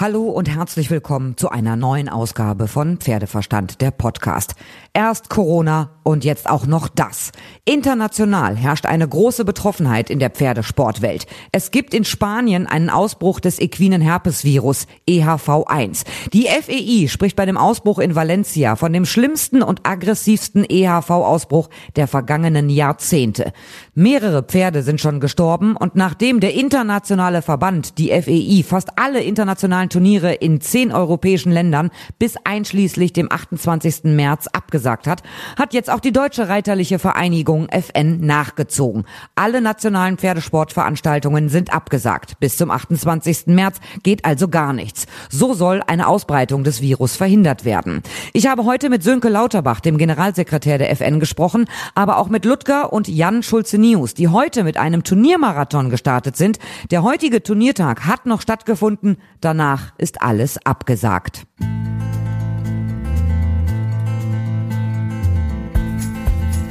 Hallo 0.00 0.30
und 0.30 0.48
herzlich 0.48 0.90
willkommen 0.90 1.36
zu 1.36 1.50
einer 1.50 1.76
neuen 1.76 2.08
Ausgabe 2.08 2.68
von 2.68 2.96
Pferdeverstand, 2.96 3.82
der 3.82 3.90
Podcast. 3.90 4.54
Erst 4.94 5.28
Corona 5.28 5.90
und 6.04 6.24
jetzt 6.24 6.48
auch 6.48 6.64
noch 6.64 6.88
das. 6.88 7.32
International 7.66 8.56
herrscht 8.56 8.86
eine 8.86 9.06
große 9.06 9.44
Betroffenheit 9.44 10.08
in 10.08 10.18
der 10.18 10.30
Pferdesportwelt. 10.30 11.26
Es 11.52 11.70
gibt 11.70 11.92
in 11.92 12.06
Spanien 12.06 12.66
einen 12.66 12.88
Ausbruch 12.88 13.40
des 13.40 13.60
equinen 13.60 14.00
Herpesvirus 14.00 14.86
EHV1. 15.06 16.06
Die 16.32 16.46
FEI 16.46 17.06
spricht 17.06 17.36
bei 17.36 17.44
dem 17.44 17.58
Ausbruch 17.58 17.98
in 17.98 18.14
Valencia 18.14 18.76
von 18.76 18.94
dem 18.94 19.04
schlimmsten 19.04 19.62
und 19.62 19.86
aggressivsten 19.86 20.64
EHV-Ausbruch 20.66 21.68
der 21.96 22.08
vergangenen 22.08 22.70
Jahrzehnte. 22.70 23.52
Mehrere 23.94 24.42
Pferde 24.42 24.82
sind 24.82 24.98
schon 24.98 25.20
gestorben 25.20 25.76
und 25.76 25.94
nachdem 25.94 26.40
der 26.40 26.54
internationale 26.54 27.42
Verband, 27.42 27.98
die 27.98 28.08
FEI, 28.08 28.64
fast 28.66 28.98
alle 28.98 29.22
internationalen 29.22 29.89
Turniere 29.90 30.32
in 30.32 30.60
zehn 30.60 30.92
europäischen 30.92 31.52
Ländern 31.52 31.90
bis 32.18 32.36
einschließlich 32.44 33.12
dem 33.12 33.30
28. 33.30 34.04
März 34.04 34.46
abgesagt 34.46 35.06
hat, 35.06 35.22
hat 35.58 35.74
jetzt 35.74 35.90
auch 35.90 36.00
die 36.00 36.12
Deutsche 36.12 36.48
Reiterliche 36.48 36.98
Vereinigung 36.98 37.68
FN 37.68 38.20
nachgezogen. 38.20 39.04
Alle 39.34 39.60
nationalen 39.60 40.16
Pferdesportveranstaltungen 40.16 41.48
sind 41.48 41.72
abgesagt. 41.72 42.40
Bis 42.40 42.56
zum 42.56 42.70
28. 42.70 43.46
März 43.46 43.78
geht 44.02 44.24
also 44.24 44.48
gar 44.48 44.72
nichts. 44.72 45.06
So 45.28 45.54
soll 45.54 45.82
eine 45.86 46.08
Ausbreitung 46.08 46.64
des 46.64 46.80
Virus 46.80 47.16
verhindert 47.16 47.64
werden. 47.64 48.02
Ich 48.32 48.46
habe 48.46 48.64
heute 48.64 48.88
mit 48.88 49.02
Sönke 49.02 49.28
Lauterbach, 49.28 49.80
dem 49.80 49.98
Generalsekretär 49.98 50.78
der 50.78 50.90
FN, 50.90 51.20
gesprochen, 51.20 51.66
aber 51.94 52.18
auch 52.18 52.28
mit 52.28 52.44
Ludger 52.44 52.92
und 52.92 53.08
Jan 53.08 53.42
Schulze-Nius, 53.42 54.14
die 54.14 54.28
heute 54.28 54.64
mit 54.64 54.76
einem 54.76 55.04
Turniermarathon 55.04 55.90
gestartet 55.90 56.36
sind. 56.36 56.58
Der 56.90 57.02
heutige 57.02 57.42
Turniertag 57.42 58.06
hat 58.06 58.26
noch 58.26 58.40
stattgefunden. 58.40 59.16
Danach 59.40 59.79
Danach 59.80 59.92
ist 59.98 60.22
alles 60.22 60.58
abgesagt. 60.64 61.46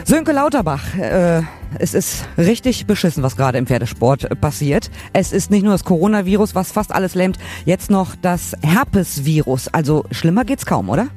Sönke 0.04 0.32
Lauterbach, 0.32 0.96
äh, 0.98 1.44
es 1.78 1.94
ist 1.94 2.26
richtig 2.38 2.88
beschissen, 2.88 3.22
was 3.22 3.38
gerade 3.38 3.60
im 3.60 3.68
Pferdesport 3.68 4.28
passiert. 4.42 4.90
Es 5.14 5.32
ist 5.32 5.52
nicht 5.52 5.62
nur 5.62 5.74
das 5.74 5.84
Coronavirus, 5.84 6.56
was 6.56 6.72
fast 6.72 6.92
alles 6.92 7.14
lähmt, 7.14 7.38
jetzt 7.66 7.92
noch 7.92 8.16
das 8.16 8.56
Herpesvirus. 8.64 9.68
Also 9.68 10.04
schlimmer 10.10 10.46
geht's 10.46 10.66
kaum, 10.66 10.90
oder? 10.90 11.08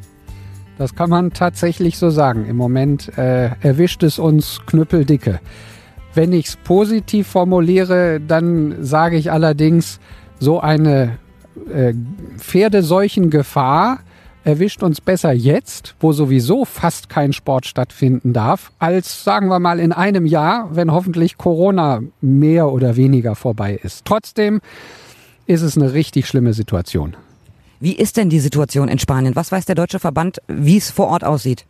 Das 0.77 0.95
kann 0.95 1.08
man 1.08 1.33
tatsächlich 1.33 1.97
so 1.97 2.11
sagen. 2.11 2.45
Im 2.47 2.56
Moment 2.56 3.17
äh, 3.17 3.50
erwischt 3.62 4.02
es 4.02 4.19
uns 4.19 4.61
knüppeldicke. 4.67 5.41
Wenn 6.12 6.34
ich 6.34 6.48
es 6.48 6.56
positiv 6.56 7.28
formuliere, 7.28 8.20
dann 8.20 8.84
sage 8.84 9.17
ich 9.17 9.33
allerdings, 9.33 10.00
so 10.42 10.61
eine 10.61 11.19
äh, 11.72 11.95
erwischt 14.45 14.83
uns 14.83 15.00
besser 15.00 15.33
jetzt, 15.33 15.95
wo 16.00 16.12
sowieso 16.12 16.64
fast 16.64 17.08
kein 17.08 17.33
Sport 17.33 17.67
stattfinden 17.67 18.33
darf, 18.33 18.72
als 18.78 19.25
sagen 19.25 19.48
wir 19.48 19.61
mal 19.61 19.78
in 19.78 19.92
einem 19.92 20.27
Jahr, 20.27 20.75
wenn 20.75 20.92
hoffentlich 20.92 21.39
Corona 21.39 22.00
mehr 22.20 22.69
oder 22.73 22.97
weniger 22.97 23.34
vorbei 23.34 23.78
ist. 23.83 24.05
Trotzdem 24.05 24.61
ist 25.47 25.62
es 25.62 25.77
eine 25.77 25.92
richtig 25.92 26.27
schlimme 26.27 26.55
Situation. 26.55 27.17
Wie 27.80 27.95
ist 27.95 28.17
denn 28.17 28.30
die 28.30 28.41
Situation 28.41 28.89
in 28.89 28.98
Spanien? 28.98 29.36
Was 29.36 29.50
weiß 29.50 29.64
der 29.64 29.75
deutsche 29.75 29.98
Verband, 29.98 30.39
wie 30.47 30.77
es 30.77 30.91
vor 30.91 31.08
Ort 31.08 31.25
aussieht? 31.25 31.67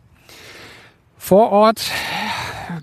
Vor 1.17 1.51
Ort 1.51 1.91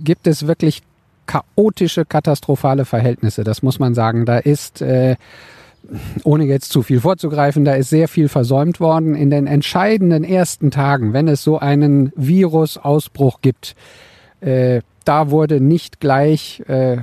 gibt 0.02 0.26
es 0.26 0.46
wirklich 0.46 0.82
chaotische, 1.26 2.04
katastrophale 2.04 2.84
Verhältnisse. 2.84 3.44
Das 3.44 3.62
muss 3.62 3.78
man 3.78 3.94
sagen. 3.94 4.26
Da 4.26 4.38
ist 4.38 4.82
äh, 4.82 5.14
ohne 6.24 6.44
jetzt 6.44 6.72
zu 6.72 6.82
viel 6.82 7.00
vorzugreifen, 7.00 7.64
da 7.64 7.74
ist 7.74 7.90
sehr 7.90 8.08
viel 8.08 8.28
versäumt 8.28 8.80
worden. 8.80 9.14
In 9.14 9.30
den 9.30 9.46
entscheidenden 9.46 10.24
ersten 10.24 10.70
Tagen, 10.70 11.12
wenn 11.12 11.28
es 11.28 11.42
so 11.42 11.58
einen 11.58 12.12
Virusausbruch 12.16 13.40
gibt, 13.40 13.74
äh, 14.40 14.82
da 15.04 15.30
wurde 15.30 15.60
nicht 15.60 16.00
gleich 16.00 16.62
äh, 16.68 16.98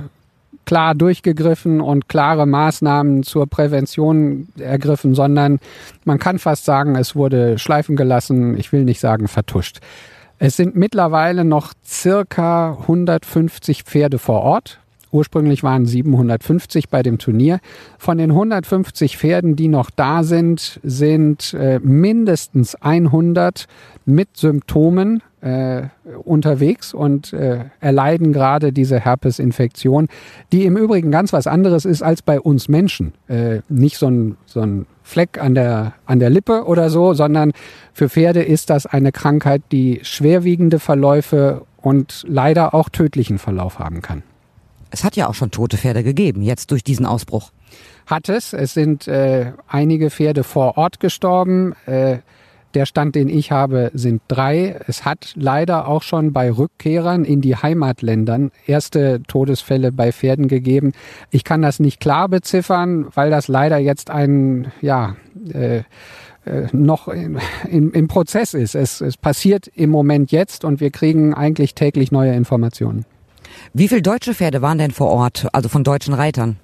klar 0.65 0.95
durchgegriffen 0.95 1.81
und 1.81 2.09
klare 2.09 2.45
Maßnahmen 2.45 3.23
zur 3.23 3.47
Prävention 3.47 4.49
ergriffen, 4.59 5.15
sondern 5.15 5.59
man 6.03 6.19
kann 6.19 6.39
fast 6.39 6.65
sagen, 6.65 6.95
es 6.95 7.15
wurde 7.15 7.57
schleifen 7.57 7.95
gelassen, 7.95 8.57
ich 8.57 8.71
will 8.71 8.83
nicht 8.83 8.99
sagen 8.99 9.27
vertuscht. 9.27 9.79
Es 10.39 10.55
sind 10.57 10.75
mittlerweile 10.75 11.43
noch 11.45 11.73
circa 11.85 12.77
150 12.81 13.83
Pferde 13.83 14.19
vor 14.19 14.41
Ort, 14.41 14.79
Ursprünglich 15.11 15.63
waren 15.63 15.85
750 15.85 16.89
bei 16.89 17.03
dem 17.03 17.17
Turnier. 17.17 17.59
Von 17.97 18.17
den 18.17 18.31
150 18.31 19.17
Pferden, 19.17 19.55
die 19.55 19.67
noch 19.67 19.89
da 19.89 20.23
sind, 20.23 20.79
sind 20.83 21.53
äh, 21.53 21.79
mindestens 21.79 22.75
100 22.75 23.67
mit 24.05 24.35
Symptomen 24.37 25.21
äh, 25.41 25.83
unterwegs 26.23 26.93
und 26.93 27.31
äh, 27.33 27.65
erleiden 27.79 28.33
gerade 28.33 28.73
diese 28.73 28.99
Herpesinfektion, 28.99 30.07
die 30.51 30.65
im 30.65 30.77
Übrigen 30.77 31.11
ganz 31.11 31.31
was 31.31 31.47
anderes 31.47 31.85
ist 31.85 32.01
als 32.01 32.21
bei 32.21 32.39
uns 32.39 32.67
Menschen. 32.69 33.13
Äh, 33.27 33.61
nicht 33.69 33.97
so 33.97 34.07
ein, 34.07 34.37
so 34.45 34.61
ein 34.61 34.87
Fleck 35.03 35.41
an 35.41 35.55
der, 35.55 35.93
an 36.05 36.19
der 36.19 36.29
Lippe 36.29 36.65
oder 36.65 36.89
so, 36.89 37.13
sondern 37.13 37.53
für 37.93 38.09
Pferde 38.09 38.43
ist 38.43 38.69
das 38.69 38.85
eine 38.85 39.11
Krankheit, 39.11 39.61
die 39.71 39.99
schwerwiegende 40.03 40.79
Verläufe 40.79 41.65
und 41.77 42.25
leider 42.27 42.73
auch 42.73 42.89
tödlichen 42.89 43.37
Verlauf 43.37 43.79
haben 43.79 44.01
kann. 44.01 44.23
Es 44.91 45.03
hat 45.03 45.15
ja 45.15 45.27
auch 45.27 45.33
schon 45.33 45.51
tote 45.51 45.77
Pferde 45.77 46.03
gegeben, 46.03 46.41
jetzt 46.41 46.71
durch 46.71 46.83
diesen 46.83 47.05
Ausbruch. 47.05 47.51
Hat 48.05 48.29
es. 48.29 48.53
Es 48.53 48.73
sind 48.73 49.07
äh, 49.07 49.51
einige 49.67 50.09
Pferde 50.09 50.43
vor 50.43 50.77
Ort 50.77 50.99
gestorben. 50.99 51.73
Äh, 51.85 52.19
der 52.73 52.85
Stand, 52.85 53.15
den 53.15 53.27
ich 53.29 53.51
habe, 53.51 53.91
sind 53.93 54.21
drei. 54.27 54.79
Es 54.87 55.03
hat 55.03 55.33
leider 55.35 55.87
auch 55.87 56.03
schon 56.03 56.31
bei 56.31 56.51
Rückkehrern 56.51 57.25
in 57.25 57.41
die 57.41 57.55
Heimatländern 57.55 58.51
erste 58.65 59.21
Todesfälle 59.27 59.91
bei 59.91 60.11
Pferden 60.11 60.47
gegeben. 60.47 60.91
Ich 61.31 61.43
kann 61.43 61.61
das 61.61 61.79
nicht 61.79 61.99
klar 61.99 62.29
beziffern, 62.29 63.07
weil 63.13 63.29
das 63.29 63.47
leider 63.47 63.77
jetzt 63.77 64.09
ein, 64.09 64.71
ja, 64.81 65.15
äh, 65.53 65.77
äh 65.77 65.83
noch 66.71 67.07
in, 67.07 67.39
in, 67.69 67.91
im 67.91 68.07
Prozess 68.07 68.53
ist. 68.53 68.75
Es, 68.75 69.01
es 69.01 69.17
passiert 69.17 69.67
im 69.67 69.89
Moment 69.89 70.31
jetzt 70.31 70.63
und 70.63 70.79
wir 70.79 70.91
kriegen 70.91 71.33
eigentlich 71.33 71.73
täglich 71.73 72.11
neue 72.11 72.33
Informationen. 72.33 73.05
Wie 73.73 73.87
viele 73.87 74.01
deutsche 74.01 74.33
Pferde 74.33 74.61
waren 74.61 74.77
denn 74.77 74.91
vor 74.91 75.09
Ort, 75.09 75.47
also 75.53 75.69
von 75.69 75.83
deutschen 75.83 76.13
Reitern? 76.13 76.57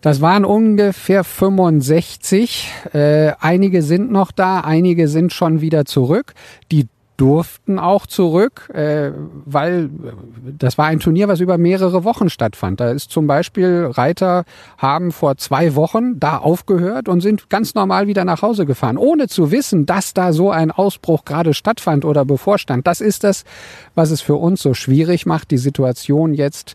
Das 0.00 0.20
waren 0.20 0.44
ungefähr 0.44 1.24
65. 1.24 2.68
Äh, 2.92 3.32
einige 3.40 3.82
sind 3.82 4.12
noch 4.12 4.32
da, 4.32 4.60
einige 4.60 5.08
sind 5.08 5.32
schon 5.32 5.62
wieder 5.62 5.86
zurück. 5.86 6.34
Die 6.70 6.88
durften 7.16 7.78
auch 7.78 8.06
zurück, 8.06 8.70
äh, 8.74 9.12
weil 9.44 9.88
das 10.58 10.78
war 10.78 10.86
ein 10.86 10.98
Turnier, 10.98 11.28
was 11.28 11.40
über 11.40 11.58
mehrere 11.58 12.02
Wochen 12.02 12.28
stattfand. 12.28 12.80
Da 12.80 12.90
ist 12.90 13.10
zum 13.10 13.26
Beispiel 13.26 13.88
Reiter 13.92 14.44
haben 14.78 15.12
vor 15.12 15.36
zwei 15.36 15.76
Wochen 15.76 16.18
da 16.18 16.38
aufgehört 16.38 17.08
und 17.08 17.20
sind 17.20 17.48
ganz 17.50 17.74
normal 17.74 18.08
wieder 18.08 18.24
nach 18.24 18.42
Hause 18.42 18.66
gefahren, 18.66 18.98
ohne 18.98 19.28
zu 19.28 19.52
wissen, 19.52 19.86
dass 19.86 20.12
da 20.12 20.32
so 20.32 20.50
ein 20.50 20.70
Ausbruch 20.72 21.24
gerade 21.24 21.54
stattfand 21.54 22.04
oder 22.04 22.24
bevorstand. 22.24 22.86
Das 22.86 23.00
ist 23.00 23.22
das, 23.22 23.44
was 23.94 24.10
es 24.10 24.20
für 24.20 24.36
uns 24.36 24.60
so 24.60 24.74
schwierig 24.74 25.24
macht, 25.24 25.50
die 25.52 25.58
Situation 25.58 26.34
jetzt 26.34 26.74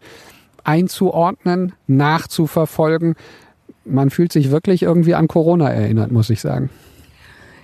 einzuordnen, 0.64 1.74
nachzuverfolgen. 1.88 3.16
Man 3.84 4.10
fühlt 4.10 4.32
sich 4.32 4.52
wirklich 4.52 4.84
irgendwie 4.84 5.16
an 5.16 5.28
Corona 5.28 5.70
erinnert, 5.70 6.12
muss 6.12 6.30
ich 6.30 6.40
sagen. 6.40 6.70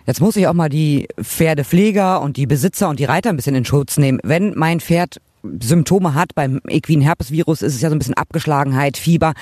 Jetzt 0.05 0.21
muss 0.21 0.35
ich 0.35 0.47
auch 0.47 0.53
mal 0.53 0.69
die 0.69 1.07
Pferdepfleger 1.21 2.21
und 2.21 2.38
die 2.38 2.45
Besitzer 2.45 2.89
und 2.89 2.99
die 2.99 3.05
Reiter 3.05 3.29
ein 3.29 3.35
bisschen 3.35 3.55
in 3.55 3.66
Schutz 3.66 3.97
nehmen. 3.97 4.19
Wenn 4.23 4.53
mein 4.55 4.79
Pferd 4.79 5.19
Symptome 5.61 6.13
hat, 6.13 6.35
beim 6.35 6.61
Equin 6.67 7.01
Herpesvirus 7.01 7.61
ist 7.61 7.75
es 7.75 7.81
ja 7.81 7.89
so 7.89 7.95
ein 7.95 7.99
bisschen 7.99 8.13
Abgeschlagenheit, 8.15 8.97
Fieber. 8.97 9.33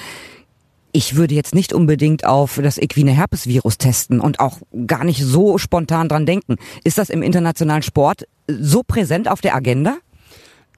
Ich 0.91 1.16
würde 1.16 1.34
jetzt 1.34 1.56
nicht 1.56 1.73
unbedingt 1.73 2.25
auf 2.25 2.59
das 2.62 2.78
equine 2.78 3.12
Herpesvirus 3.12 3.79
testen 3.79 4.19
und 4.19 4.40
auch 4.40 4.59
gar 4.85 5.03
nicht 5.03 5.23
so 5.23 5.58
spontan 5.58 6.08
dran 6.08 6.28
denken. 6.28 6.58
Ist 6.84 6.99
das 6.99 7.09
im 7.09 7.23
internationalen 7.23 7.82
Sport 7.82 8.28
so 8.47 8.84
präsent 8.84 9.28
auf 9.28 9.41
der 9.41 9.55
Agenda? 9.55 9.97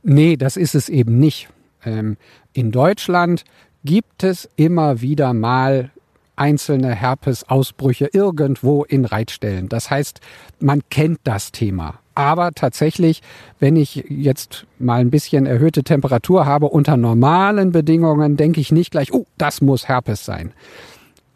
Nee, 0.03 0.37
das 0.37 0.55
ist 0.55 0.73
es 0.73 0.87
eben 0.87 1.19
nicht. 1.19 1.49
Ähm, 1.83 2.15
in 2.53 2.71
Deutschland 2.71 3.43
gibt 3.83 4.23
es 4.23 4.47
immer 4.55 5.01
wieder 5.01 5.33
mal 5.33 5.91
einzelne 6.35 6.93
Herpesausbrüche 6.93 8.09
irgendwo 8.11 8.83
in 8.83 9.05
Reitstellen. 9.05 9.69
Das 9.69 9.89
heißt, 9.89 10.19
man 10.59 10.81
kennt 10.89 11.19
das 11.23 11.51
Thema. 11.51 11.99
Aber 12.15 12.51
tatsächlich, 12.51 13.21
wenn 13.59 13.75
ich 13.75 14.05
jetzt 14.07 14.65
mal 14.79 15.01
ein 15.01 15.11
bisschen 15.11 15.45
erhöhte 15.45 15.83
Temperatur 15.83 16.45
habe, 16.45 16.67
unter 16.67 16.95
normalen 16.95 17.71
Bedingungen, 17.71 18.37
denke 18.37 18.61
ich 18.61 18.71
nicht 18.71 18.91
gleich, 18.91 19.13
oh, 19.13 19.25
das 19.37 19.61
muss 19.61 19.89
Herpes 19.89 20.23
sein. 20.23 20.53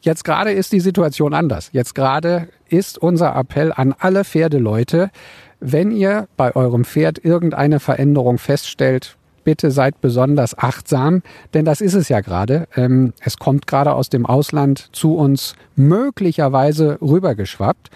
Jetzt 0.01 0.23
gerade 0.23 0.51
ist 0.51 0.71
die 0.71 0.79
Situation 0.79 1.33
anders. 1.33 1.69
Jetzt 1.73 1.93
gerade 1.93 2.47
ist 2.69 2.97
unser 2.97 3.35
Appell 3.35 3.73
an 3.73 3.93
alle 3.97 4.23
Pferdeleute, 4.23 5.11
wenn 5.59 5.91
ihr 5.91 6.29
bei 6.37 6.55
eurem 6.55 6.85
Pferd 6.85 7.23
irgendeine 7.23 7.81
Veränderung 7.81 8.37
feststellt, 8.37 9.17
bitte 9.43 9.71
seid 9.71 10.01
besonders 10.01 10.57
achtsam, 10.57 11.21
denn 11.53 11.65
das 11.65 11.81
ist 11.81 11.93
es 11.93 12.09
ja 12.09 12.21
gerade. 12.21 12.67
Ähm, 12.75 13.13
es 13.21 13.37
kommt 13.37 13.67
gerade 13.67 13.93
aus 13.93 14.09
dem 14.09 14.25
Ausland 14.25 14.89
zu 14.91 15.15
uns 15.15 15.55
möglicherweise 15.75 16.97
rübergeschwappt. 17.01 17.89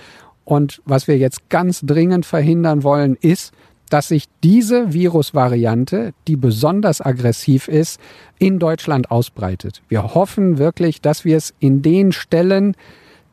Und 0.45 0.81
was 0.85 1.07
wir 1.07 1.17
jetzt 1.17 1.49
ganz 1.49 1.81
dringend 1.81 2.25
verhindern 2.25 2.83
wollen, 2.83 3.17
ist, 3.21 3.53
dass 3.89 4.07
sich 4.07 4.25
diese 4.43 4.93
Virusvariante, 4.93 6.13
die 6.27 6.35
besonders 6.35 6.99
aggressiv 6.99 7.67
ist, 7.67 7.99
in 8.39 8.57
Deutschland 8.57 9.11
ausbreitet. 9.11 9.83
Wir 9.87 10.15
hoffen 10.15 10.57
wirklich, 10.57 10.99
dass 10.99 11.25
wir 11.25 11.37
es 11.37 11.53
in 11.59 11.81
den 11.81 12.11
Stellen, 12.11 12.75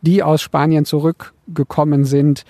die 0.03 0.23
aus 0.23 0.43
Spanien 0.43 0.85
zurückgekommen 0.85 2.05
sind, 2.05 2.45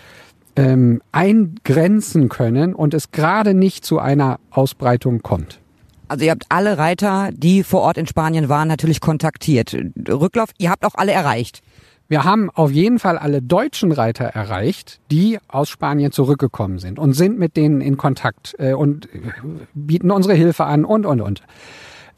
ähm, 0.57 1.03
eingrenzen 1.13 2.29
können 2.29 2.75
und 2.75 2.95
es 2.95 3.11
gerade 3.13 3.55
nicht 3.55 3.85
zu 3.85 3.99
einer 3.99 4.39
Ausbreitung 4.51 5.23
kommt. 5.23 5.61
Also 6.09 6.25
ihr 6.25 6.33
habt 6.33 6.47
alle 6.49 6.77
Reiter, 6.77 7.31
die 7.33 7.63
vor 7.63 7.83
Ort 7.83 7.97
in 7.97 8.07
Spanien 8.07 8.49
waren, 8.49 8.67
natürlich 8.67 9.01
kontaktiert. 9.01 9.77
Rücklauf, 10.09 10.51
ihr 10.59 10.71
habt 10.71 10.85
auch 10.85 10.95
alle 10.97 11.13
erreicht. 11.13 11.63
Wir 12.09 12.25
haben 12.25 12.51
auf 12.51 12.73
jeden 12.73 12.99
Fall 12.99 13.17
alle 13.17 13.41
deutschen 13.41 13.93
Reiter 13.93 14.25
erreicht, 14.25 14.99
die 15.13 15.39
aus 15.47 15.69
Spanien 15.69 16.11
zurückgekommen 16.11 16.81
sind 16.81 16.99
und 16.99 17.13
sind 17.13 17.39
mit 17.39 17.57
denen 17.57 17.81
in 17.81 17.97
Kontakt 17.97 18.57
äh, 18.59 18.73
und 18.73 19.09
bieten 19.75 20.11
unsere 20.11 20.35
Hilfe 20.35 20.65
an 20.65 20.85
und, 20.85 21.07
und, 21.07 21.21
und. 21.21 21.43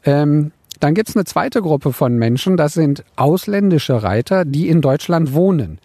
Ähm, 0.03 0.51
dann 0.79 0.95
gibt's 0.95 1.15
eine 1.15 1.25
zweite 1.25 1.61
Gruppe 1.61 1.93
von 1.93 2.17
Menschen, 2.17 2.57
das 2.57 2.73
sind 2.73 3.05
ausländische 3.15 4.01
Reiter, 4.01 4.45
die 4.45 4.67
in 4.67 4.81
Deutschland 4.81 5.33
wohnen. 5.35 5.77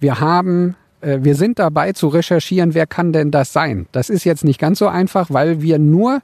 Wir 0.00 0.20
haben 0.20 0.70
äh, 0.70 0.79
wir 1.02 1.34
sind 1.34 1.58
dabei 1.58 1.92
zu 1.92 2.08
recherchieren, 2.08 2.74
wer 2.74 2.86
kann 2.86 3.12
denn 3.12 3.30
das 3.30 3.52
sein. 3.52 3.86
Das 3.92 4.10
ist 4.10 4.24
jetzt 4.24 4.44
nicht 4.44 4.60
ganz 4.60 4.78
so 4.78 4.88
einfach, 4.88 5.28
weil 5.30 5.62
wir 5.62 5.78
nur 5.78 6.20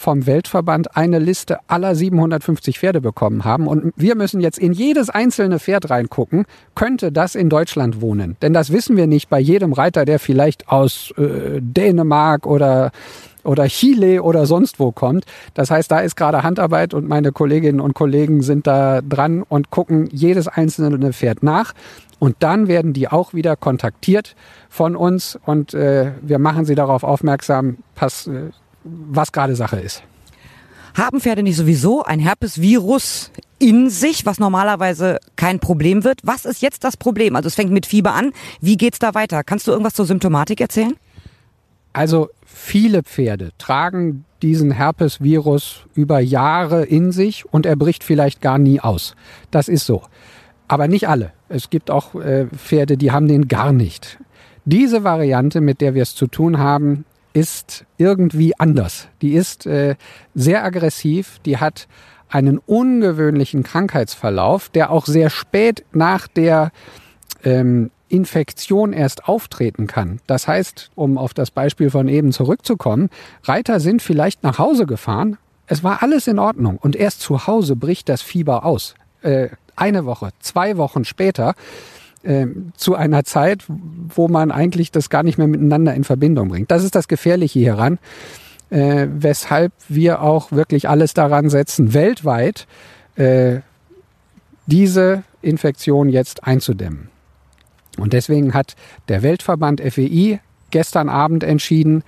vom 0.00 0.26
Weltverband 0.26 0.96
eine 0.96 1.18
Liste 1.18 1.58
aller 1.68 1.94
750 1.94 2.78
Pferde 2.78 3.02
bekommen 3.02 3.44
haben. 3.44 3.66
Und 3.66 3.92
wir 3.96 4.16
müssen 4.16 4.40
jetzt 4.40 4.58
in 4.58 4.72
jedes 4.72 5.10
einzelne 5.10 5.58
Pferd 5.58 5.90
reingucken, 5.90 6.46
könnte 6.74 7.12
das 7.12 7.34
in 7.34 7.50
Deutschland 7.50 8.00
wohnen. 8.00 8.36
Denn 8.40 8.54
das 8.54 8.72
wissen 8.72 8.96
wir 8.96 9.06
nicht 9.06 9.28
bei 9.28 9.38
jedem 9.38 9.74
Reiter, 9.74 10.06
der 10.06 10.18
vielleicht 10.18 10.68
aus 10.68 11.12
äh, 11.18 11.60
Dänemark 11.60 12.46
oder 12.46 12.92
oder 13.44 13.66
Chile 13.66 14.22
oder 14.22 14.46
sonst 14.46 14.78
wo 14.78 14.92
kommt. 14.92 15.24
Das 15.54 15.70
heißt, 15.70 15.90
da 15.90 16.00
ist 16.00 16.16
gerade 16.16 16.42
Handarbeit 16.42 16.94
und 16.94 17.08
meine 17.08 17.32
Kolleginnen 17.32 17.80
und 17.80 17.94
Kollegen 17.94 18.42
sind 18.42 18.66
da 18.66 19.00
dran 19.02 19.42
und 19.42 19.70
gucken 19.70 20.08
jedes 20.12 20.48
einzelne 20.48 21.12
Pferd 21.12 21.42
nach. 21.42 21.72
Und 22.18 22.36
dann 22.40 22.68
werden 22.68 22.92
die 22.92 23.08
auch 23.08 23.32
wieder 23.32 23.56
kontaktiert 23.56 24.36
von 24.68 24.94
uns 24.94 25.38
und 25.46 25.72
äh, 25.72 26.12
wir 26.20 26.38
machen 26.38 26.66
sie 26.66 26.74
darauf 26.74 27.02
aufmerksam, 27.02 27.78
pass, 27.94 28.26
äh, 28.26 28.50
was 28.84 29.32
gerade 29.32 29.56
Sache 29.56 29.80
ist. 29.80 30.02
Haben 30.94 31.20
Pferde 31.20 31.42
nicht 31.42 31.56
sowieso 31.56 32.02
ein 32.02 32.18
Herpesvirus 32.18 33.30
in 33.58 33.90
sich, 33.90 34.26
was 34.26 34.38
normalerweise 34.38 35.18
kein 35.36 35.60
Problem 35.60 36.04
wird? 36.04 36.20
Was 36.24 36.44
ist 36.44 36.62
jetzt 36.62 36.84
das 36.84 36.96
Problem? 36.96 37.36
Also 37.36 37.46
es 37.46 37.54
fängt 37.54 37.70
mit 37.70 37.86
Fieber 37.86 38.14
an. 38.14 38.32
Wie 38.60 38.76
geht's 38.76 38.98
da 38.98 39.14
weiter? 39.14 39.44
Kannst 39.44 39.66
du 39.66 39.70
irgendwas 39.70 39.94
zur 39.94 40.06
Symptomatik 40.06 40.60
erzählen? 40.60 40.94
Also 41.92 42.30
viele 42.52 43.02
Pferde 43.02 43.50
tragen 43.58 44.24
diesen 44.42 44.70
Herpesvirus 44.70 45.86
über 45.94 46.20
Jahre 46.20 46.84
in 46.84 47.12
sich 47.12 47.44
und 47.52 47.66
er 47.66 47.76
bricht 47.76 48.04
vielleicht 48.04 48.40
gar 48.40 48.58
nie 48.58 48.80
aus. 48.80 49.14
Das 49.50 49.68
ist 49.68 49.86
so. 49.86 50.02
Aber 50.68 50.88
nicht 50.88 51.08
alle. 51.08 51.32
Es 51.48 51.70
gibt 51.70 51.90
auch 51.90 52.14
äh, 52.14 52.46
Pferde, 52.46 52.96
die 52.96 53.10
haben 53.12 53.28
den 53.28 53.48
gar 53.48 53.72
nicht. 53.72 54.18
Diese 54.64 55.04
Variante, 55.04 55.60
mit 55.60 55.80
der 55.80 55.94
wir 55.94 56.02
es 56.02 56.14
zu 56.14 56.26
tun 56.26 56.58
haben, 56.58 57.04
ist 57.32 57.84
irgendwie 57.98 58.58
anders. 58.58 59.08
Die 59.22 59.32
ist 59.32 59.66
äh, 59.66 59.96
sehr 60.34 60.64
aggressiv, 60.64 61.38
die 61.44 61.58
hat 61.58 61.88
einen 62.28 62.58
ungewöhnlichen 62.58 63.62
Krankheitsverlauf, 63.62 64.68
der 64.68 64.90
auch 64.90 65.06
sehr 65.06 65.30
spät 65.30 65.84
nach 65.92 66.28
der 66.28 66.70
ähm, 67.42 67.90
Infektion 68.10 68.92
erst 68.92 69.28
auftreten 69.28 69.86
kann. 69.86 70.20
Das 70.26 70.48
heißt, 70.48 70.90
um 70.94 71.16
auf 71.16 71.32
das 71.32 71.50
Beispiel 71.50 71.90
von 71.90 72.08
eben 72.08 72.32
zurückzukommen, 72.32 73.08
Reiter 73.44 73.80
sind 73.80 74.02
vielleicht 74.02 74.42
nach 74.42 74.58
Hause 74.58 74.86
gefahren, 74.86 75.38
es 75.66 75.84
war 75.84 76.02
alles 76.02 76.26
in 76.26 76.40
Ordnung 76.40 76.78
und 76.78 76.96
erst 76.96 77.20
zu 77.20 77.46
Hause 77.46 77.76
bricht 77.76 78.08
das 78.08 78.22
Fieber 78.22 78.64
aus. 78.64 78.96
Äh, 79.22 79.50
eine 79.76 80.04
Woche, 80.04 80.30
zwei 80.40 80.76
Wochen 80.76 81.04
später 81.04 81.54
äh, 82.22 82.46
zu 82.76 82.96
einer 82.96 83.24
Zeit, 83.24 83.64
wo 83.68 84.26
man 84.26 84.50
eigentlich 84.50 84.90
das 84.90 85.10
gar 85.10 85.22
nicht 85.22 85.38
mehr 85.38 85.46
miteinander 85.46 85.94
in 85.94 86.04
Verbindung 86.04 86.48
bringt. 86.48 86.70
Das 86.70 86.82
ist 86.82 86.96
das 86.96 87.06
Gefährliche 87.06 87.60
hieran, 87.60 87.98
äh, 88.70 89.06
weshalb 89.10 89.72
wir 89.88 90.22
auch 90.22 90.50
wirklich 90.50 90.88
alles 90.88 91.14
daran 91.14 91.48
setzen, 91.48 91.94
weltweit 91.94 92.66
äh, 93.14 93.60
diese 94.66 95.22
Infektion 95.42 96.08
jetzt 96.08 96.44
einzudämmen. 96.44 97.09
Und 98.00 98.12
deswegen 98.12 98.54
hat 98.54 98.74
der 99.08 99.22
Weltverband 99.22 99.80
FEI 99.80 100.40
gestern 100.70 101.08
Abend 101.08 101.44
entschieden, 101.44 102.02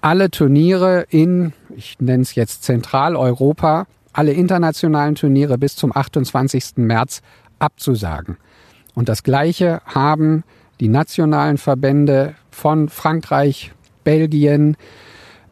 alle 0.00 0.30
Turniere 0.30 1.06
in, 1.10 1.52
ich 1.76 1.96
nenne 2.00 2.22
es 2.22 2.34
jetzt 2.34 2.64
Zentraleuropa, 2.64 3.86
alle 4.12 4.32
internationalen 4.32 5.14
Turniere 5.14 5.58
bis 5.58 5.76
zum 5.76 5.94
28. 5.96 6.76
März 6.76 7.22
abzusagen. 7.58 8.36
Und 8.94 9.08
das 9.08 9.22
Gleiche 9.22 9.80
haben 9.86 10.44
die 10.80 10.88
nationalen 10.88 11.58
Verbände 11.58 12.34
von 12.50 12.88
Frankreich, 12.88 13.72
Belgien, 14.04 14.76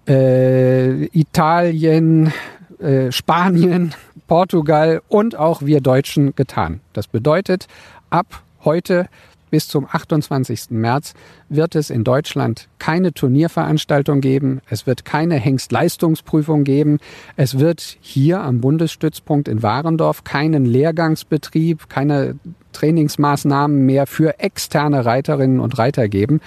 äh, 0.09 1.05
Italien, 1.07 2.33
äh, 2.79 3.11
Spanien, 3.13 3.95
Portugal 4.27 5.03
und 5.09 5.37
auch 5.37 5.63
wir 5.63 5.81
Deutschen 5.81 6.35
getan. 6.35 6.81
Das 6.93 7.07
bedeutet, 7.07 7.67
ab 8.11 8.43
heute 8.65 9.09
bis 9.51 9.69
zum 9.69 9.87
28. 9.91 10.71
März 10.71 11.15
wird 11.49 11.75
es 11.75 11.91
in 11.91 12.05
Deutschland 12.05 12.69
keine 12.79 13.13
Turnierveranstaltung 13.13 14.21
geben. 14.21 14.61
Es 14.69 14.87
wird 14.87 15.05
keine 15.05 15.37
Hengstleistungsprüfung 15.37 16.65
geben. 16.65 16.99
Es 17.37 17.59
wird 17.59 17.97
hier 18.01 18.41
am 18.41 18.61
Bundesstützpunkt 18.61 19.49
in 19.49 19.63
Warendorf 19.63 20.25
keinen 20.25 20.65
Lehrgangsbetrieb, 20.65 21.89
keine 21.89 22.39
Trainingsmaßnahmen 22.73 23.87
mehr 23.87 24.07
für 24.07 24.39
externe 24.41 25.05
Reiterinnen 25.05 25.61
und 25.61 25.79
Reiter 25.79 26.09
geben. 26.09 26.41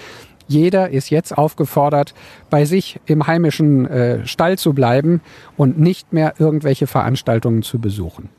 Jeder 0.48 0.90
ist 0.90 1.12
jetzt 1.12 1.38
aufgefordert, 1.38 2.16
bei 2.50 2.66
sich 2.66 3.00
im 3.06 3.28
heimischen 3.28 3.86
äh, 3.86 4.26
Stall 4.26 4.58
zu 4.58 4.74
bleiben 4.74 5.22
und 5.58 5.80
nicht 5.80 6.12
mehr 6.12 6.34
irgendwelche 6.40 6.88
Veranstaltungen 6.88 7.62
zu 7.62 7.80
besuchen. 7.80 8.30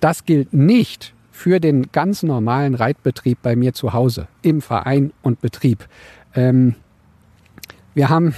Das 0.00 0.24
gilt 0.24 0.54
nicht 0.54 1.14
für 1.42 1.58
den 1.58 1.90
ganz 1.90 2.22
normalen 2.22 2.76
Reitbetrieb 2.76 3.38
bei 3.42 3.56
mir 3.56 3.72
zu 3.74 3.92
Hause, 3.92 4.28
im 4.42 4.62
Verein 4.62 5.12
und 5.22 5.40
Betrieb. 5.40 5.88
Ähm, 6.36 6.76
wir 7.94 8.10
haben 8.10 8.32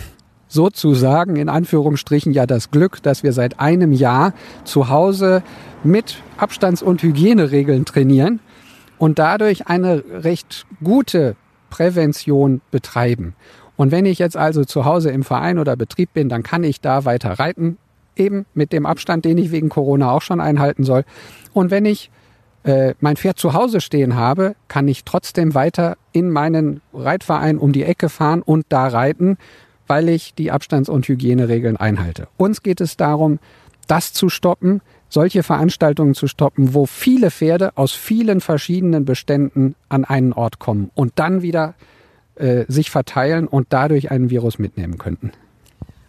sozusagen 0.49 1.37
in 1.37 1.51
Anführungsstrichen 1.51 2.33
ja 2.33 2.47
das 2.47 2.71
Glück, 2.71 3.03
dass 3.03 3.23
wir 3.23 3.35
seit 3.35 3.61
einem 3.61 3.93
Jahr 3.93 4.33
zu 4.65 4.89
Hause 4.89 5.43
mit 5.83 6.23
Abstands- 6.39 6.83
und 6.83 7.03
Hygieneregeln 7.03 7.85
trainieren 7.85 8.41
und 8.97 9.19
dadurch 9.19 9.67
eine 9.67 10.03
recht 10.11 10.65
gute 10.83 11.37
Prävention 11.69 12.63
betreiben. 12.71 13.35
Und 13.77 13.91
wenn 13.91 14.07
ich 14.07 14.19
jetzt 14.19 14.39
also 14.39 14.65
zu 14.65 14.87
Hause 14.87 15.11
im 15.11 15.25
Verein 15.25 15.59
oder 15.59 15.77
Betrieb 15.77 16.15
bin, 16.15 16.31
dann 16.31 16.43
kann 16.43 16.65
ich 16.65 16.81
da 16.81 17.05
weiter 17.05 17.33
reiten, 17.33 17.77
eben 18.17 18.47
mit 18.55 18.73
dem 18.73 18.87
Abstand, 18.87 19.27
den 19.27 19.37
ich 19.37 19.51
wegen 19.51 19.69
Corona 19.69 20.11
auch 20.11 20.23
schon 20.23 20.41
einhalten 20.41 20.85
soll. 20.85 21.05
Und 21.53 21.71
wenn 21.71 21.85
ich 21.85 22.11
äh, 22.65 22.95
mein 23.01 23.17
Pferd 23.17 23.39
zu 23.39 23.53
Hause 23.53 23.81
stehen 23.81 24.17
habe, 24.17 24.57
kann 24.69 24.89
ich 24.89 25.05
trotzdem 25.05 25.55
weiter 25.55 25.97
in 26.13 26.31
meinen 26.31 26.81
Reitverein 26.93 27.59
um 27.59 27.73
die 27.73 27.85
Ecke 27.85 28.09
fahren 28.09 28.43
und 28.43 28.67
da 28.71 28.89
reiten, 28.89 29.37
weil 29.87 30.09
ich 30.09 30.35
die 30.35 30.51
Abstands- 30.51 30.89
und 30.89 31.07
Hygieneregeln 31.07 31.77
einhalte. 31.77 32.29
Uns 32.37 32.63
geht 32.63 32.81
es 32.81 32.97
darum, 32.97 33.39
das 33.87 34.13
zu 34.15 34.31
stoppen, 34.31 34.81
solche 35.11 35.43
Veranstaltungen 35.43 36.15
zu 36.15 36.27
stoppen, 36.27 36.75
wo 36.75 36.87
viele 36.87 37.31
Pferde 37.31 37.77
aus 37.77 37.93
vielen 37.93 38.41
verschiedenen 38.41 39.05
Beständen 39.05 39.75
an 39.89 40.05
einen 40.05 40.33
Ort 40.33 40.59
kommen 40.59 40.91
und 40.95 41.13
dann 41.17 41.43
wieder 41.43 41.75
äh, 42.37 42.65
sich 42.67 42.91
verteilen 42.91 43.47
und 43.47 43.67
dadurch 43.71 44.11
einen 44.11 44.31
Virus 44.31 44.59
mitnehmen 44.59 44.99
könnten. 44.99 45.33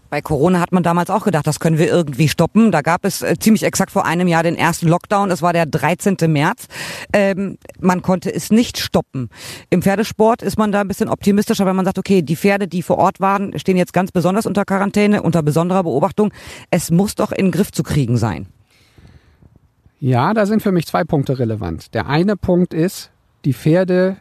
Bei 0.10 0.22
Corona 0.22 0.60
hat 0.60 0.72
man 0.72 0.84
damals 0.84 1.10
auch 1.10 1.26
gedacht, 1.26 1.48
das 1.48 1.60
können 1.60 1.78
wir 1.78 1.88
irgendwie 1.88 2.30
stoppen. 2.30 2.72
Da 2.72 2.82
gab 2.82 3.06
es 3.06 3.22
äh, 3.22 3.36
ziemlich 3.40 3.64
exakt 3.64 3.92
vor 3.92 4.06
einem 4.06 4.28
Jahr 4.28 4.44
den 4.44 4.56
ersten 4.56 4.88
Lockdown. 4.88 5.30
Das 5.30 5.42
war 5.42 5.52
der 5.52 5.66
13. 5.66 6.18
März. 6.28 6.68
Ähm, 7.12 7.58
man 7.80 8.02
konnte 8.02 8.34
es 8.34 8.52
nicht 8.52 8.78
stoppen. 8.78 9.30
Im 9.70 9.82
Pferdesport 9.82 10.42
ist 10.42 10.58
man 10.58 10.72
da 10.72 10.82
ein 10.82 10.88
bisschen 10.88 11.10
optimistischer, 11.10 11.66
weil 11.66 11.74
man 11.74 11.86
sagt, 11.86 11.98
okay, 11.98 12.22
die 12.22 12.36
Pferde, 12.36 12.68
die 12.68 12.84
vor 12.84 12.98
Ort 12.98 13.20
waren, 13.20 13.58
stehen 13.58 13.78
jetzt 13.78 13.94
ganz 13.94 14.12
besonders 14.12 14.46
unter 14.46 14.64
Quarantäne, 14.64 15.24
unter 15.24 15.42
besonderer 15.42 15.84
Beobachtung. 15.84 16.32
Es 16.70 16.92
muss 16.92 17.16
doch 17.16 17.32
in 17.32 17.48
den 17.48 17.52
Griff 17.52 17.72
zu 17.72 17.84
kriegen 17.84 18.18
sein. 18.18 18.48
Ja, 20.00 20.34
da 20.34 20.46
sind 20.46 20.62
für 20.62 20.72
mich 20.72 20.86
zwei 20.86 21.04
Punkte 21.04 21.40
relevant. 21.40 21.94
Der 21.94 22.08
eine 22.08 22.36
Punkt 22.38 22.74
ist, 22.74 23.12
die 23.44 23.54
Pferde 23.54 24.18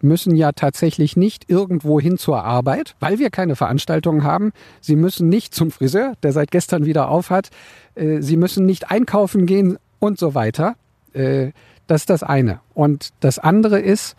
müssen 0.00 0.36
ja 0.36 0.52
tatsächlich 0.52 1.16
nicht 1.16 1.48
irgendwo 1.48 2.00
hin 2.00 2.18
zur 2.18 2.44
Arbeit, 2.44 2.94
weil 3.00 3.18
wir 3.18 3.30
keine 3.30 3.56
Veranstaltungen 3.56 4.24
haben. 4.24 4.52
Sie 4.80 4.96
müssen 4.96 5.28
nicht 5.28 5.54
zum 5.54 5.70
Friseur, 5.70 6.14
der 6.22 6.32
seit 6.32 6.50
gestern 6.50 6.84
wieder 6.84 7.08
auf 7.08 7.30
hat. 7.30 7.50
Äh, 7.94 8.20
sie 8.20 8.36
müssen 8.36 8.66
nicht 8.66 8.90
einkaufen 8.90 9.46
gehen 9.46 9.78
und 9.98 10.18
so 10.18 10.34
weiter. 10.34 10.76
Äh, 11.12 11.52
das 11.86 12.02
ist 12.02 12.10
das 12.10 12.22
eine. 12.22 12.60
Und 12.74 13.10
das 13.20 13.38
andere 13.38 13.80
ist, 13.80 14.16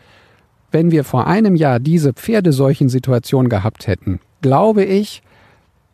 wenn 0.71 0.91
wir 0.91 1.03
vor 1.03 1.27
einem 1.27 1.55
Jahr 1.55 1.79
diese 1.79 2.13
Pferdeseuchen-Situation 2.13 3.49
gehabt 3.49 3.87
hätten, 3.87 4.19
glaube 4.41 4.83
ich, 4.83 5.21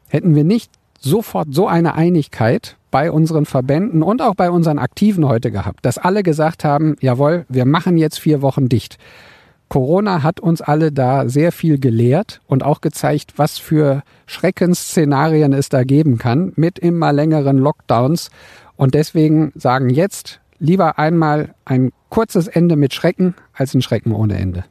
hätten 0.08 0.36
wir 0.36 0.44
nicht 0.44 0.72
sofort 1.00 1.54
so 1.54 1.68
eine 1.68 1.96
Einigkeit 1.96 2.78
bei 2.92 3.12
unseren 3.12 3.46
Verbänden 3.46 4.04
und 4.04 4.22
auch 4.22 4.36
bei 4.36 4.52
unseren 4.52 4.80
Aktiven 4.80 5.28
heute 5.28 5.52
gehabt, 5.52 5.86
dass 5.86 5.98
alle 5.98 6.24
gesagt 6.24 6.64
haben, 6.64 6.96
jawohl, 7.02 7.46
wir 7.50 7.66
machen 7.66 7.98
jetzt 7.98 8.20
vier 8.20 8.42
Wochen 8.42 8.70
dicht. 8.70 8.98
Corona 9.74 10.22
hat 10.22 10.40
uns 10.40 10.62
alle 10.62 10.92
da 10.92 11.28
sehr 11.28 11.52
viel 11.52 11.80
gelehrt 11.80 12.42
und 12.46 12.62
auch 12.62 12.80
gezeigt, 12.80 13.34
was 13.38 13.58
für 13.58 14.04
Schreckensszenarien 14.28 15.52
es 15.52 15.68
da 15.68 15.84
geben 15.84 16.20
kann 16.20 16.54
mit 16.56 16.78
immer 16.78 17.12
längeren 17.12 17.58
Lockdowns. 17.58 18.30
Und 18.76 18.94
deswegen 18.94 19.52
sagen 19.56 19.90
jetzt 19.90 20.42
lieber 20.60 21.00
einmal 21.00 21.56
ein 21.66 21.90
kurzes 22.10 22.48
Ende 22.48 22.76
mit 22.76 22.94
Schrecken 22.94 23.34
als 23.52 23.74
ein 23.74 23.82
Schrecken 23.82 24.12
ohne 24.12 24.38
Ende 24.38 24.64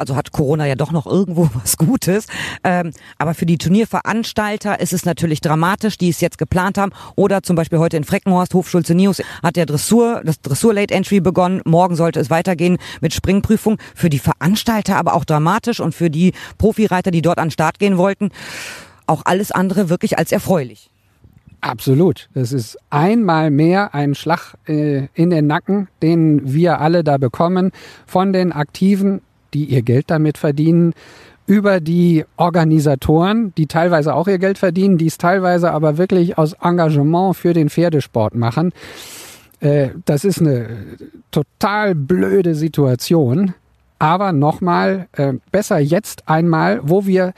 also 0.00 0.16
hat 0.16 0.32
Corona 0.32 0.66
ja 0.66 0.74
doch 0.74 0.92
noch 0.92 1.06
irgendwo 1.06 1.50
was 1.54 1.76
Gutes. 1.76 2.26
Ähm, 2.64 2.92
aber 3.18 3.34
für 3.34 3.46
die 3.46 3.58
Turnierveranstalter 3.58 4.80
ist 4.80 4.92
es 4.92 5.04
natürlich 5.04 5.40
dramatisch, 5.40 5.98
die 5.98 6.08
es 6.08 6.20
jetzt 6.20 6.38
geplant 6.38 6.78
haben. 6.78 6.92
Oder 7.16 7.42
zum 7.42 7.56
Beispiel 7.56 7.78
heute 7.78 7.96
in 7.96 8.04
Freckenhorst, 8.04 8.54
Hofschulze 8.54 8.94
News, 8.94 9.22
hat 9.42 9.56
der 9.56 9.66
Dressur, 9.66 10.22
das 10.24 10.40
Dressur 10.40 10.74
Late 10.74 10.94
Entry 10.94 11.20
begonnen. 11.20 11.60
Morgen 11.64 11.96
sollte 11.96 12.18
es 12.18 12.30
weitergehen 12.30 12.78
mit 13.00 13.12
Springprüfung. 13.14 13.78
Für 13.94 14.10
die 14.10 14.18
Veranstalter 14.18 14.96
aber 14.96 15.14
auch 15.14 15.24
dramatisch 15.24 15.80
und 15.80 15.94
für 15.94 16.10
die 16.10 16.32
Profireiter, 16.58 17.10
die 17.10 17.22
dort 17.22 17.38
an 17.38 17.48
den 17.48 17.52
Start 17.52 17.78
gehen 17.78 17.98
wollten, 17.98 18.30
auch 19.06 19.22
alles 19.24 19.52
andere 19.52 19.88
wirklich 19.88 20.18
als 20.18 20.32
erfreulich. 20.32 20.90
Absolut. 21.60 22.30
Das 22.32 22.52
ist 22.52 22.78
einmal 22.88 23.50
mehr 23.50 23.94
ein 23.94 24.14
Schlag 24.14 24.54
äh, 24.66 25.08
in 25.12 25.28
den 25.28 25.46
Nacken, 25.46 25.88
den 26.02 26.52
wir 26.52 26.80
alle 26.80 27.04
da 27.04 27.18
bekommen 27.18 27.70
von 28.06 28.32
den 28.32 28.52
Aktiven 28.52 29.20
die 29.54 29.64
ihr 29.64 29.82
Geld 29.82 30.10
damit 30.10 30.38
verdienen, 30.38 30.94
über 31.46 31.80
die 31.80 32.24
Organisatoren, 32.36 33.52
die 33.56 33.66
teilweise 33.66 34.14
auch 34.14 34.28
ihr 34.28 34.38
Geld 34.38 34.58
verdienen, 34.58 34.98
die 34.98 35.06
es 35.06 35.18
teilweise 35.18 35.72
aber 35.72 35.98
wirklich 35.98 36.38
aus 36.38 36.52
Engagement 36.52 37.36
für 37.36 37.52
den 37.52 37.68
Pferdesport 37.68 38.34
machen. 38.36 38.72
Äh, 39.58 39.88
das 40.04 40.24
ist 40.24 40.40
eine 40.40 40.68
total 41.30 41.94
blöde 41.94 42.54
Situation. 42.54 43.54
Aber 43.98 44.32
nochmal, 44.32 45.08
äh, 45.12 45.34
besser 45.50 45.78
jetzt 45.78 46.28
einmal, 46.28 46.80
wo 46.82 47.04
wir 47.04 47.34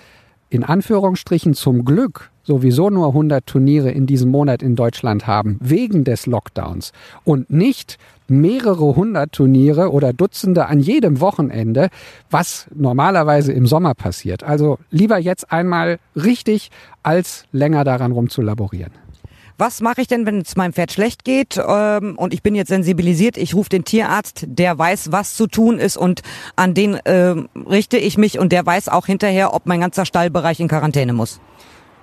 in 0.52 0.64
Anführungsstrichen 0.64 1.54
zum 1.54 1.86
Glück 1.86 2.30
sowieso 2.42 2.90
nur 2.90 3.08
100 3.08 3.46
Turniere 3.46 3.90
in 3.90 4.06
diesem 4.06 4.30
Monat 4.30 4.62
in 4.62 4.76
Deutschland 4.76 5.26
haben, 5.26 5.56
wegen 5.60 6.04
des 6.04 6.26
Lockdowns 6.26 6.92
und 7.24 7.48
nicht 7.48 7.98
mehrere 8.28 8.94
hundert 8.94 9.32
Turniere 9.32 9.92
oder 9.92 10.12
Dutzende 10.12 10.66
an 10.66 10.80
jedem 10.80 11.20
Wochenende, 11.20 11.88
was 12.30 12.66
normalerweise 12.74 13.52
im 13.52 13.66
Sommer 13.66 13.94
passiert. 13.94 14.44
Also 14.44 14.78
lieber 14.90 15.18
jetzt 15.18 15.50
einmal 15.50 15.98
richtig, 16.14 16.70
als 17.02 17.44
länger 17.52 17.84
daran 17.84 18.12
rumzulaborieren. 18.12 19.01
Was 19.58 19.80
mache 19.80 20.00
ich 20.00 20.08
denn, 20.08 20.26
wenn 20.26 20.40
es 20.40 20.56
meinem 20.56 20.72
Pferd 20.72 20.92
schlecht 20.92 21.24
geht 21.24 21.60
ähm, 21.64 22.16
und 22.16 22.32
ich 22.32 22.42
bin 22.42 22.54
jetzt 22.54 22.68
sensibilisiert? 22.68 23.36
Ich 23.36 23.54
rufe 23.54 23.68
den 23.68 23.84
Tierarzt, 23.84 24.44
der 24.46 24.78
weiß, 24.78 25.12
was 25.12 25.34
zu 25.34 25.46
tun 25.46 25.78
ist 25.78 25.96
und 25.96 26.22
an 26.56 26.74
den 26.74 26.94
äh, 26.94 27.34
richte 27.68 27.98
ich 27.98 28.18
mich 28.18 28.38
und 28.38 28.52
der 28.52 28.64
weiß 28.64 28.88
auch 28.88 29.06
hinterher, 29.06 29.54
ob 29.54 29.66
mein 29.66 29.80
ganzer 29.80 30.04
Stallbereich 30.04 30.60
in 30.60 30.68
Quarantäne 30.68 31.12
muss. 31.12 31.40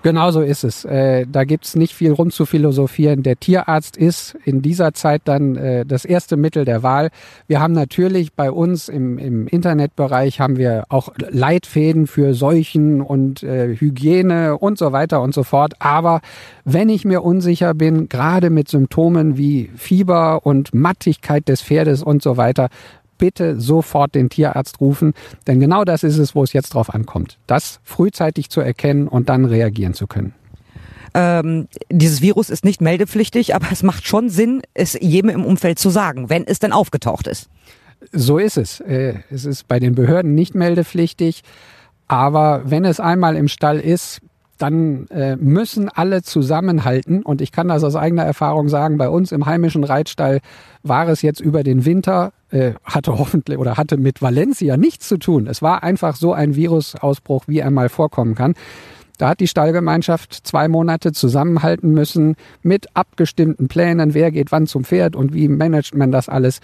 Genau 0.01 0.31
so 0.31 0.41
ist 0.41 0.63
es. 0.63 0.85
Äh, 0.85 1.25
da 1.29 1.43
gibt's 1.43 1.75
nicht 1.75 1.93
viel 1.93 2.13
rum 2.13 2.31
zu 2.31 2.45
philosophieren. 2.45 3.21
Der 3.21 3.37
Tierarzt 3.37 3.97
ist 3.97 4.37
in 4.45 4.61
dieser 4.61 4.93
Zeit 4.93 5.23
dann 5.25 5.57
äh, 5.57 5.85
das 5.85 6.05
erste 6.05 6.37
Mittel 6.37 6.63
der 6.63 6.83
Wahl. 6.83 7.09
Wir 7.47 7.59
haben 7.59 7.73
natürlich 7.73 8.33
bei 8.33 8.49
uns 8.49 8.87
im, 8.87 9.17
im 9.17 9.47
Internetbereich 9.47 10.39
haben 10.39 10.55
wir 10.55 10.85
auch 10.87 11.09
Leitfäden 11.17 12.07
für 12.07 12.33
Seuchen 12.33 13.01
und 13.01 13.43
äh, 13.43 13.75
Hygiene 13.75 14.57
und 14.57 14.77
so 14.77 14.93
weiter 14.93 15.21
und 15.21 15.33
so 15.33 15.43
fort. 15.43 15.73
Aber 15.79 16.21
wenn 16.63 16.87
ich 16.87 17.03
mir 17.03 17.21
unsicher 17.21 17.73
bin, 17.73 18.07
gerade 18.07 18.49
mit 18.49 18.69
Symptomen 18.69 19.37
wie 19.37 19.69
Fieber 19.75 20.45
und 20.45 20.73
Mattigkeit 20.73 21.49
des 21.49 21.61
Pferdes 21.61 22.03
und 22.03 22.23
so 22.23 22.37
weiter, 22.37 22.69
bitte 23.19 23.61
sofort 23.61 24.15
den 24.15 24.29
Tierarzt 24.29 24.81
rufen, 24.81 25.13
denn 25.45 25.59
genau 25.59 25.83
das 25.85 26.03
ist 26.03 26.17
es, 26.17 26.33
wo 26.33 26.43
es 26.43 26.53
jetzt 26.53 26.73
drauf 26.73 26.91
ankommt. 26.91 27.37
Das 27.45 27.79
frühzeitig 27.83 28.49
zu 28.49 28.61
erkennen 28.61 29.07
und 29.07 29.29
dann 29.29 29.45
reagieren 29.45 29.93
zu 29.93 30.07
können. 30.07 30.33
Ähm, 31.13 31.67
dieses 31.91 32.21
Virus 32.21 32.49
ist 32.49 32.65
nicht 32.65 32.81
meldepflichtig, 32.81 33.55
aber 33.55 33.67
es 33.71 33.83
macht 33.83 34.07
schon 34.07 34.29
Sinn, 34.29 34.61
es 34.73 34.97
jedem 34.99 35.29
im 35.29 35.45
Umfeld 35.45 35.79
zu 35.79 35.89
sagen, 35.89 36.29
wenn 36.29 36.45
es 36.45 36.59
denn 36.59 36.71
aufgetaucht 36.71 37.27
ist. 37.27 37.49
So 38.11 38.37
ist 38.37 38.57
es. 38.57 38.79
Äh, 38.79 39.15
es 39.29 39.45
ist 39.45 39.67
bei 39.67 39.79
den 39.79 39.95
Behörden 39.95 40.33
nicht 40.33 40.55
meldepflichtig, 40.55 41.41
aber 42.07 42.63
wenn 42.65 42.85
es 42.85 42.99
einmal 42.99 43.35
im 43.35 43.47
Stall 43.47 43.79
ist, 43.79 44.21
dann 44.59 45.07
äh, 45.07 45.35
müssen 45.37 45.89
alle 45.89 46.21
zusammenhalten. 46.21 47.23
Und 47.23 47.41
ich 47.41 47.51
kann 47.51 47.69
das 47.69 47.83
aus 47.83 47.95
eigener 47.95 48.23
Erfahrung 48.23 48.69
sagen, 48.69 48.97
bei 48.97 49.09
uns 49.09 49.31
im 49.31 49.45
heimischen 49.45 49.83
Reitstall 49.83 50.41
war 50.83 51.07
es 51.07 51.21
jetzt 51.21 51.39
über 51.39 51.63
den 51.63 51.85
Winter, 51.85 52.33
äh, 52.51 52.73
hatte 52.83 53.17
hoffentlich 53.17 53.57
oder 53.57 53.77
hatte 53.77 53.97
mit 53.97 54.21
Valencia 54.21 54.77
nichts 54.77 55.07
zu 55.07 55.17
tun. 55.17 55.47
Es 55.47 55.61
war 55.61 55.81
einfach 55.83 56.15
so 56.15 56.33
ein 56.33 56.55
Virusausbruch, 56.55 57.45
wie 57.47 57.59
er 57.59 57.71
mal 57.71 57.89
vorkommen 57.89 58.35
kann. 58.35 58.53
Da 59.17 59.29
hat 59.29 59.39
die 59.39 59.47
Stallgemeinschaft 59.47 60.33
zwei 60.47 60.67
Monate 60.67 61.11
zusammenhalten 61.11 61.91
müssen 61.91 62.35
mit 62.61 62.87
abgestimmten 62.95 63.67
Plänen, 63.67 64.13
wer 64.13 64.31
geht 64.31 64.51
wann 64.51 64.67
zum 64.67 64.85
Pferd 64.85 65.15
und 65.15 65.33
wie 65.33 65.49
managt 65.49 65.93
man 65.95 66.11
das 66.11 66.29
alles. 66.29 66.59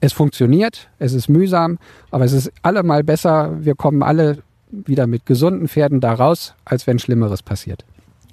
Es 0.00 0.12
funktioniert, 0.12 0.90
es 0.98 1.12
ist 1.12 1.28
mühsam, 1.28 1.78
aber 2.10 2.24
es 2.24 2.32
ist 2.32 2.50
allemal 2.62 3.04
besser. 3.04 3.52
Wir 3.60 3.76
kommen 3.76 4.02
alle 4.02 4.38
wieder 4.72 5.06
mit 5.06 5.26
gesunden 5.26 5.68
Pferden 5.68 6.00
da 6.00 6.14
raus, 6.14 6.54
als 6.64 6.86
wenn 6.86 6.98
Schlimmeres 6.98 7.42
passiert. 7.42 7.84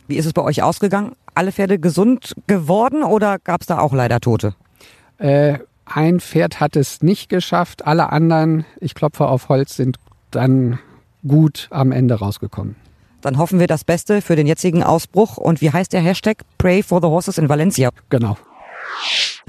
Wie 0.08 0.15
ist 0.15 0.25
es 0.25 0.34
bei 0.34 0.41
euch 0.41 0.63
ausgegangen? 0.63 1.12
Alle 1.36 1.51
Pferde 1.51 1.77
gesund 1.77 2.34
geworden 2.48 3.03
oder 3.03 3.38
gab 3.38 3.62
es 3.62 3.67
da 3.67 3.79
auch 3.79 3.93
leider 3.93 4.19
Tote? 4.19 4.55
Äh, 5.19 5.60
ein 5.86 6.19
Pferd 6.19 6.60
hat 6.60 6.75
es 6.75 7.01
nicht 7.01 7.29
geschafft. 7.29 7.86
Alle 7.86 8.12
anderen, 8.12 8.65
ich 8.79 8.96
klopfe 8.96 9.27
auf 9.27 9.50
Holz, 9.50 9.75
sind 9.75 9.98
dann 10.31 10.79
gut 11.27 11.67
am 11.72 11.91
Ende 11.91 12.15
rausgekommen. 12.15 12.75
Dann 13.22 13.38
hoffen 13.38 13.60
wir 13.60 13.67
das 13.67 13.84
Beste 13.84 14.22
für 14.22 14.36
den 14.36 14.48
jetzigen 14.48 14.81
Ausbruch. 14.81 15.38
Und 15.38 15.62
wie 15.62 15.72
heißt 15.72 15.91
der 15.93 16.01
Hashtag? 16.01 16.43
Pray 16.58 16.81
for 16.81 17.01
the 17.01 17.08
Horses 17.08 17.38
in 17.38 17.50
Valencia. 17.50 17.89
Genau. 18.10 18.38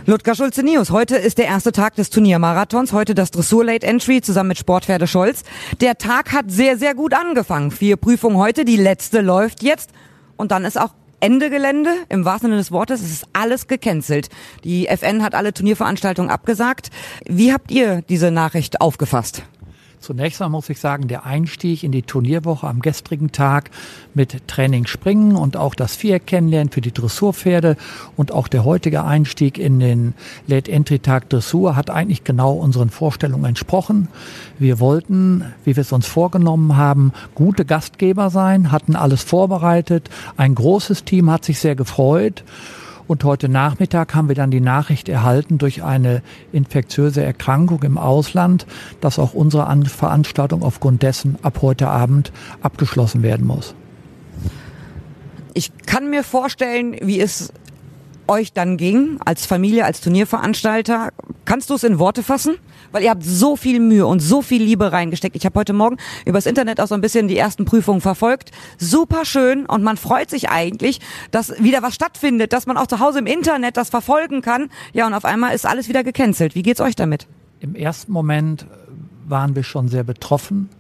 Ludger 0.07 0.35
Schulze 0.35 0.62
News. 0.62 0.90
Heute 0.90 1.16
ist 1.16 1.37
der 1.37 1.45
erste 1.45 1.73
Tag 1.73 1.95
des 1.95 2.09
Turniermarathons. 2.09 2.95
Heute 2.95 3.14
das 3.14 3.30
Dressur 3.30 3.64
Late 3.66 3.87
Entry 3.87 4.23
zusammen 4.23 4.49
mit 4.49 4.59
Sportpferde 4.59 5.07
Scholz. 5.07 5.45
Der 5.83 5.99
Tag 5.99 6.33
hat 6.33 6.50
sehr, 6.50 6.78
sehr 6.78 6.95
gut 6.95 7.12
angefangen. 7.12 7.71
Vier 7.71 7.99
Prüfungen 7.99 8.38
heute. 8.38 8.64
Die 8.64 8.76
letzte 8.76 9.21
läuft 9.21 9.62
jetzt. 9.62 9.90
Und 10.37 10.52
dann 10.52 10.64
ist 10.64 10.80
auch 10.80 10.95
Ende 11.21 11.50
Gelände. 11.50 11.90
Im 12.09 12.25
wahrsten 12.25 12.49
Sinne 12.49 12.57
des 12.57 12.73
Wortes. 12.73 13.02
Es 13.02 13.11
ist 13.11 13.26
alles 13.35 13.69
gecancelt. 13.69 14.30
Die 14.64 14.88
FN 14.88 15.23
hat 15.23 15.35
alle 15.35 15.52
Turnierveranstaltungen 15.52 16.30
abgesagt. 16.30 16.88
Wie 17.26 17.52
habt 17.52 17.71
ihr 17.71 18.00
diese 18.09 18.30
Nachricht 18.30 18.80
aufgefasst? 18.80 19.42
Zunächst 20.00 20.40
mal 20.40 20.49
muss 20.49 20.71
ich 20.71 20.80
sagen, 20.80 21.09
der 21.09 21.26
Einstieg 21.26 21.83
in 21.83 21.92
die 21.92 22.00
Turnierwoche 22.00 22.66
am 22.66 22.80
gestrigen 22.80 23.33
Tag 23.33 23.71
mit 24.14 24.49
Training 24.49 24.87
Springen 24.87 25.37
und 25.37 25.59
auch 25.59 25.75
das 25.75 25.95
Viereck 25.95 26.26
kennenlernen 26.26 26.73
für 26.73 26.80
die 26.80 26.92
Dressurpferde 26.92 27.76
und 28.16 28.33
auch 28.33 28.49
der 28.49 28.64
heutige 28.64 29.04
Einstieg 29.04 29.59
in 29.59 29.78
den 29.78 30.14
Late 30.47 30.73
Entry 30.73 31.00
Tag 31.00 31.28
Dressur 31.28 31.76
hat 31.76 31.90
eigentlich 31.90 32.25
genau 32.25 32.54
unseren 32.54 32.88
Vorstellungen 32.88 33.45
entsprochen. 33.45 34.09
Wir 34.59 34.80
wollten, 34.80 35.45
wie 35.64 35.76
wir 35.76 35.83
es 35.83 35.92
uns 35.92 36.07
vorgenommen 36.07 36.78
haben, 36.78 37.12
gute 37.35 37.66
Gastgeber 37.66 38.30
sein, 38.30 38.73
hatten 38.73 38.97
alles 38.97 39.23
vorbereitet. 39.23 40.09
Ein 40.38 40.54
großes 40.54 41.04
Team 41.04 41.30
hat 41.30 41.45
sich 41.45 41.59
sehr 41.59 41.76
gefreut. 41.76 42.42
Und 43.11 43.25
heute 43.25 43.49
Nachmittag 43.49 44.14
haben 44.14 44.29
wir 44.29 44.37
dann 44.37 44.52
die 44.52 44.61
Nachricht 44.61 45.09
erhalten 45.09 45.59
durch 45.59 45.83
eine 45.83 46.23
infektiöse 46.52 47.25
Erkrankung 47.25 47.83
im 47.83 47.99
Ausland, 47.99 48.67
dass 49.00 49.19
auch 49.19 49.35
unsere 49.35 49.67
Veranstaltung 49.87 50.62
aufgrund 50.62 51.02
dessen 51.02 51.37
ab 51.43 51.59
heute 51.61 51.88
Abend 51.88 52.31
abgeschlossen 52.62 53.25
werden 53.25 53.49
muss. 53.49 53.75
Ich 55.55 55.73
kann 55.87 56.09
mir 56.09 56.23
vorstellen, 56.23 56.99
wie 57.02 57.19
es 57.19 57.52
euch 58.30 58.52
dann 58.52 58.76
ging, 58.76 59.18
als 59.25 59.44
Familie, 59.44 59.84
als 59.84 60.00
Turnierveranstalter. 60.00 61.10
Kannst 61.44 61.68
du 61.68 61.75
es 61.75 61.84
in 61.84 61.99
Worte 61.99 62.22
fassen? 62.22 62.56
Weil 62.92 63.02
ihr 63.02 63.10
habt 63.10 63.25
so 63.25 63.56
viel 63.56 63.80
Mühe 63.80 64.06
und 64.06 64.20
so 64.20 64.40
viel 64.40 64.62
Liebe 64.62 64.92
reingesteckt. 64.92 65.37
Ich 65.37 65.44
habe 65.44 65.58
heute 65.58 65.72
Morgen 65.72 65.96
übers 66.25 66.46
Internet 66.46 66.80
auch 66.80 66.87
so 66.87 66.94
ein 66.94 67.00
bisschen 67.00 67.28
die 67.28 67.37
ersten 67.37 67.64
Prüfungen 67.64 68.00
verfolgt. 68.00 68.52
Super 68.78 69.25
schön 69.25 69.66
und 69.66 69.82
man 69.82 69.96
freut 69.96 70.30
sich 70.30 70.49
eigentlich, 70.49 71.00
dass 71.30 71.62
wieder 71.62 71.82
was 71.82 71.94
stattfindet, 71.94 72.52
dass 72.52 72.66
man 72.66 72.76
auch 72.76 72.87
zu 72.87 73.00
Hause 73.00 73.18
im 73.18 73.26
Internet 73.26 73.76
das 73.76 73.90
verfolgen 73.90 74.42
kann. 74.42 74.70
Ja, 74.92 75.06
und 75.06 75.14
auf 75.14 75.25
einmal 75.25 75.54
ist 75.54 75.66
alles 75.66 75.88
wieder 75.88 76.04
gecancelt. 76.04 76.54
Wie 76.54 76.62
geht's 76.62 76.80
euch 76.80 76.96
damit? 76.96 77.26
Im 77.58 77.75
ersten 77.75 78.12
Moment 78.12 78.66
waren 79.26 79.54
wir 79.54 79.64
schon 79.64 79.88
sehr 79.88 80.04
betroffen. 80.04 80.70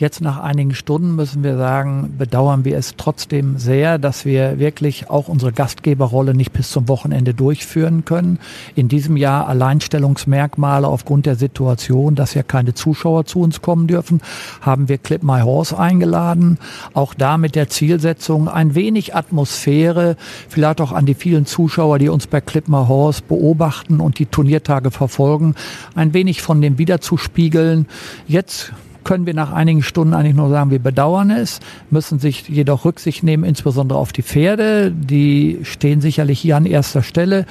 Jetzt 0.00 0.22
nach 0.22 0.40
einigen 0.40 0.72
Stunden 0.72 1.14
müssen 1.14 1.44
wir 1.44 1.58
sagen, 1.58 2.14
bedauern 2.16 2.64
wir 2.64 2.78
es 2.78 2.94
trotzdem 2.96 3.58
sehr, 3.58 3.98
dass 3.98 4.24
wir 4.24 4.58
wirklich 4.58 5.10
auch 5.10 5.28
unsere 5.28 5.52
Gastgeberrolle 5.52 6.32
nicht 6.32 6.54
bis 6.54 6.70
zum 6.70 6.88
Wochenende 6.88 7.34
durchführen 7.34 8.06
können. 8.06 8.38
In 8.74 8.88
diesem 8.88 9.18
Jahr 9.18 9.46
Alleinstellungsmerkmale 9.46 10.88
aufgrund 10.88 11.26
der 11.26 11.36
Situation, 11.36 12.14
dass 12.14 12.32
ja 12.32 12.42
keine 12.42 12.72
Zuschauer 12.72 13.26
zu 13.26 13.40
uns 13.40 13.60
kommen 13.60 13.88
dürfen, 13.88 14.22
haben 14.62 14.88
wir 14.88 14.96
Clip 14.96 15.22
My 15.22 15.42
Horse 15.42 15.78
eingeladen. 15.78 16.56
Auch 16.94 17.12
da 17.12 17.36
mit 17.36 17.54
der 17.54 17.68
Zielsetzung, 17.68 18.48
ein 18.48 18.74
wenig 18.74 19.14
Atmosphäre, 19.14 20.16
vielleicht 20.48 20.80
auch 20.80 20.92
an 20.92 21.04
die 21.04 21.12
vielen 21.12 21.44
Zuschauer, 21.44 21.98
die 21.98 22.08
uns 22.08 22.26
bei 22.26 22.40
Clip 22.40 22.66
My 22.68 22.86
Horse 22.88 23.20
beobachten 23.28 24.00
und 24.00 24.18
die 24.18 24.24
Turniertage 24.24 24.90
verfolgen, 24.92 25.56
ein 25.94 26.14
wenig 26.14 26.40
von 26.40 26.62
dem 26.62 26.78
wiederzuspiegeln. 26.78 27.86
Jetzt 28.26 28.72
können 29.04 29.26
wir 29.26 29.34
nach 29.34 29.52
einigen 29.52 29.82
Stunden 29.82 30.14
eigentlich 30.14 30.36
nur 30.36 30.50
sagen, 30.50 30.70
wir 30.70 30.78
bedauern 30.78 31.30
es, 31.30 31.60
müssen 31.90 32.18
sich 32.18 32.48
jedoch 32.48 32.84
Rücksicht 32.84 33.22
nehmen, 33.22 33.44
insbesondere 33.44 33.98
auf 33.98 34.12
die 34.12 34.22
Pferde. 34.22 34.92
Die 34.92 35.60
stehen 35.62 36.00
sicherlich 36.00 36.40
hier 36.40 36.56
an 36.56 36.66
erster 36.66 37.02
Stelle. 37.02 37.46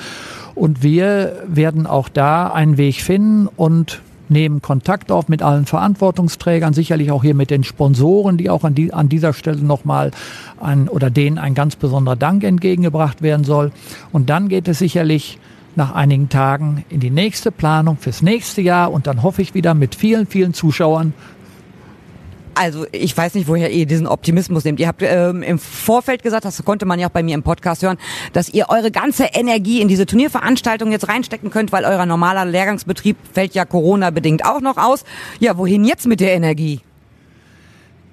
Und 0.56 0.84
wir 0.84 1.44
werden 1.48 1.88
auch 1.88 2.10
da 2.10 2.48
einen 2.48 2.78
Weg 2.78 3.02
finden 3.02 3.48
und 3.48 4.02
nehmen 4.30 4.62
Kontakt 4.62 5.12
auf 5.12 5.28
mit 5.28 5.42
allen 5.42 5.66
Verantwortungsträgern, 5.66 6.74
sicherlich 6.74 7.12
auch 7.12 7.24
hier 7.24 7.34
mit 7.34 7.50
den 7.50 7.64
Sponsoren, 7.64 8.38
die 8.38 8.50
auch 8.50 8.64
an, 8.64 8.76
die, 8.76 8.94
an 8.94 9.10
dieser 9.10 9.34
Stelle 9.34 9.62
nochmal 9.62 10.12
ein, 10.60 10.88
oder 10.88 11.10
denen 11.10 11.38
ein 11.38 11.56
ganz 11.56 11.76
besonderer 11.76 12.16
Dank 12.16 12.44
entgegengebracht 12.44 13.22
werden 13.22 13.44
soll. 13.44 13.72
Und 14.12 14.30
dann 14.30 14.50
geht 14.50 14.68
es 14.68 14.80
sicherlich 14.80 15.40
nach 15.76 15.94
einigen 15.94 16.30
Tagen 16.30 16.84
in 16.90 17.00
die 17.00 17.10
nächste 17.10 17.52
Planung 17.52 17.98
fürs 17.98 18.22
nächste 18.22 18.62
Jahr 18.62 18.92
und 18.92 19.08
dann 19.08 19.24
hoffe 19.24 19.42
ich 19.42 19.54
wieder 19.54 19.74
mit 19.74 19.96
vielen, 19.96 20.28
vielen 20.28 20.54
Zuschauern 20.54 21.14
also 22.60 22.86
ich 22.92 23.16
weiß 23.16 23.36
nicht, 23.36 23.48
woher 23.48 23.72
ihr 23.72 23.86
diesen 23.86 24.06
Optimismus 24.06 24.66
nehmt. 24.66 24.82
Ihr 24.82 24.90
habt 24.90 25.02
ähm, 25.02 25.44
im 25.44 25.58
Vorfeld 25.60 26.24
gesagt, 26.24 26.44
das 26.44 26.62
konnte 26.66 26.86
man 26.86 27.00
ja 27.00 27.08
auch 27.08 27.12
bei 27.12 27.24
mir 27.24 27.34
im 27.34 27.42
Podcast 27.42 27.84
hören, 27.84 27.98
dass 28.34 28.50
ihr 28.50 28.66
eure 28.68 28.92
ganze 28.92 29.24
Energie 29.32 29.80
in 29.80 29.88
diese 29.88 30.06
Turnierveranstaltung 30.06 30.92
jetzt 30.92 31.08
reinstecken 31.08 31.52
könnt, 31.52 31.72
weil 31.72 31.86
euer 31.86 32.06
normaler 32.06 32.44
Lehrgangsbetrieb 32.44 33.16
fällt 33.32 33.56
ja 33.56 33.64
Corona-bedingt 33.64 34.46
auch 34.46 34.60
noch 34.60 34.76
aus. 34.76 35.06
Ja, 35.40 35.58
wohin 35.58 35.86
jetzt 35.86 36.06
mit 36.06 36.20
der 36.20 36.34
Energie? 36.34 36.82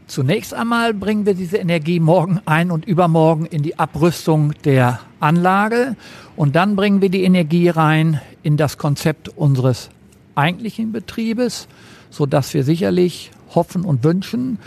Zunächst 0.06 0.54
einmal 0.54 0.94
bringen 0.94 1.26
wir 1.26 1.34
diese 1.34 1.56
Energie 1.56 1.98
morgen 1.98 2.40
ein 2.46 2.70
und 2.70 2.84
übermorgen 2.86 3.46
in 3.46 3.62
die 3.64 3.80
Abrüstung 3.80 4.52
der 4.64 5.00
Anlage 5.18 5.96
und 6.36 6.54
dann 6.54 6.76
bringen 6.76 7.00
wir 7.02 7.08
die 7.08 7.24
Energie 7.24 7.68
rein 7.68 8.20
in 8.44 8.56
das 8.56 8.78
Konzept 8.78 9.28
unseres 9.28 9.90
eigentlichen 10.36 10.92
Betriebes, 10.92 11.66
so 12.10 12.26
dass 12.26 12.54
wir 12.54 12.62
sicherlich 12.62 13.32
hoffen 13.54 13.84
und 13.84 14.04
wünschen, 14.04 14.58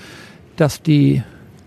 dass 0.55 0.81
die 0.81 1.23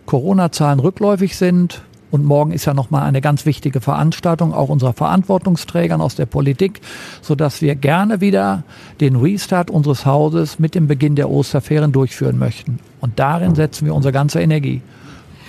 Corona-Zahlen 0.06 0.80
rückläufig 0.80 1.36
sind. 1.36 1.82
Und 2.10 2.26
morgen 2.26 2.52
ist 2.52 2.66
ja 2.66 2.74
nochmal 2.74 3.04
eine 3.04 3.22
ganz 3.22 3.46
wichtige 3.46 3.80
Veranstaltung, 3.80 4.52
auch 4.52 4.68
unserer 4.68 4.92
Verantwortungsträgern 4.92 6.02
aus 6.02 6.14
der 6.14 6.26
Politik, 6.26 6.82
so 7.22 7.34
dass 7.34 7.62
wir 7.62 7.74
gerne 7.74 8.20
wieder 8.20 8.64
den 9.00 9.16
Restart 9.16 9.70
unseres 9.70 10.04
Hauses 10.04 10.58
mit 10.58 10.74
dem 10.74 10.88
Beginn 10.88 11.16
der 11.16 11.30
Osterferien 11.30 11.92
durchführen 11.92 12.38
möchten. 12.38 12.80
Und 13.00 13.18
darin 13.18 13.54
setzen 13.54 13.86
wir 13.86 13.94
unsere 13.94 14.12
ganze 14.12 14.42
Energie. 14.42 14.82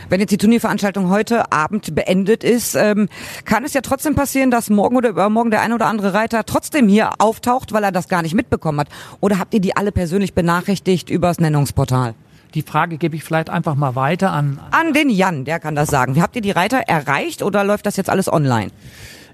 Wenn 0.10 0.20
jetzt 0.20 0.32
die 0.32 0.38
Turnierveranstaltung 0.38 1.10
heute 1.10 1.52
Abend 1.52 1.96
beendet 1.96 2.44
ist, 2.44 2.76
ähm, 2.76 3.10
kann 3.46 3.64
es 3.64 3.74
ja 3.74 3.82
trotzdem 3.82 4.16
passieren, 4.16 4.52
dass 4.52 4.70
morgen 4.70 4.96
oder 4.96 5.10
übermorgen 5.10 5.52
der 5.52 5.62
ein 5.62 5.74
oder 5.74 5.88
andere 5.88 6.14
Reiter 6.14 6.46
trotzdem 6.46 6.88
hier 6.88 7.12
auftaucht, 7.20 7.74
weil 7.74 7.84
er 7.84 7.92
das 7.92 8.08
gar 8.08 8.22
nicht 8.22 8.34
mitbekommen 8.34 8.80
hat. 8.80 8.90
Oder 9.20 9.40
habt 9.40 9.54
ihr 9.54 9.62
die 9.62 9.76
alle 9.76 9.92
persönlich 9.92 10.34
benachrichtigt 10.34 11.10
übers 11.10 11.40
Nennungsportal? 11.40 12.16
Die 12.54 12.62
Frage 12.62 12.98
gebe 12.98 13.16
ich 13.16 13.24
vielleicht 13.24 13.50
einfach 13.50 13.74
mal 13.74 13.96
weiter 13.96 14.32
an. 14.32 14.60
An 14.70 14.94
den 14.94 15.10
Jan, 15.10 15.44
der 15.44 15.60
kann 15.60 15.76
das 15.76 15.90
sagen. 15.90 16.16
Wie 16.16 16.22
habt 16.22 16.36
ihr 16.36 16.42
die 16.42 16.52
Reiter 16.52 16.78
erreicht 16.78 17.42
oder 17.42 17.64
läuft 17.64 17.88
das 17.88 17.98
jetzt 17.98 18.12
alles 18.12 18.32
online? 18.32 18.70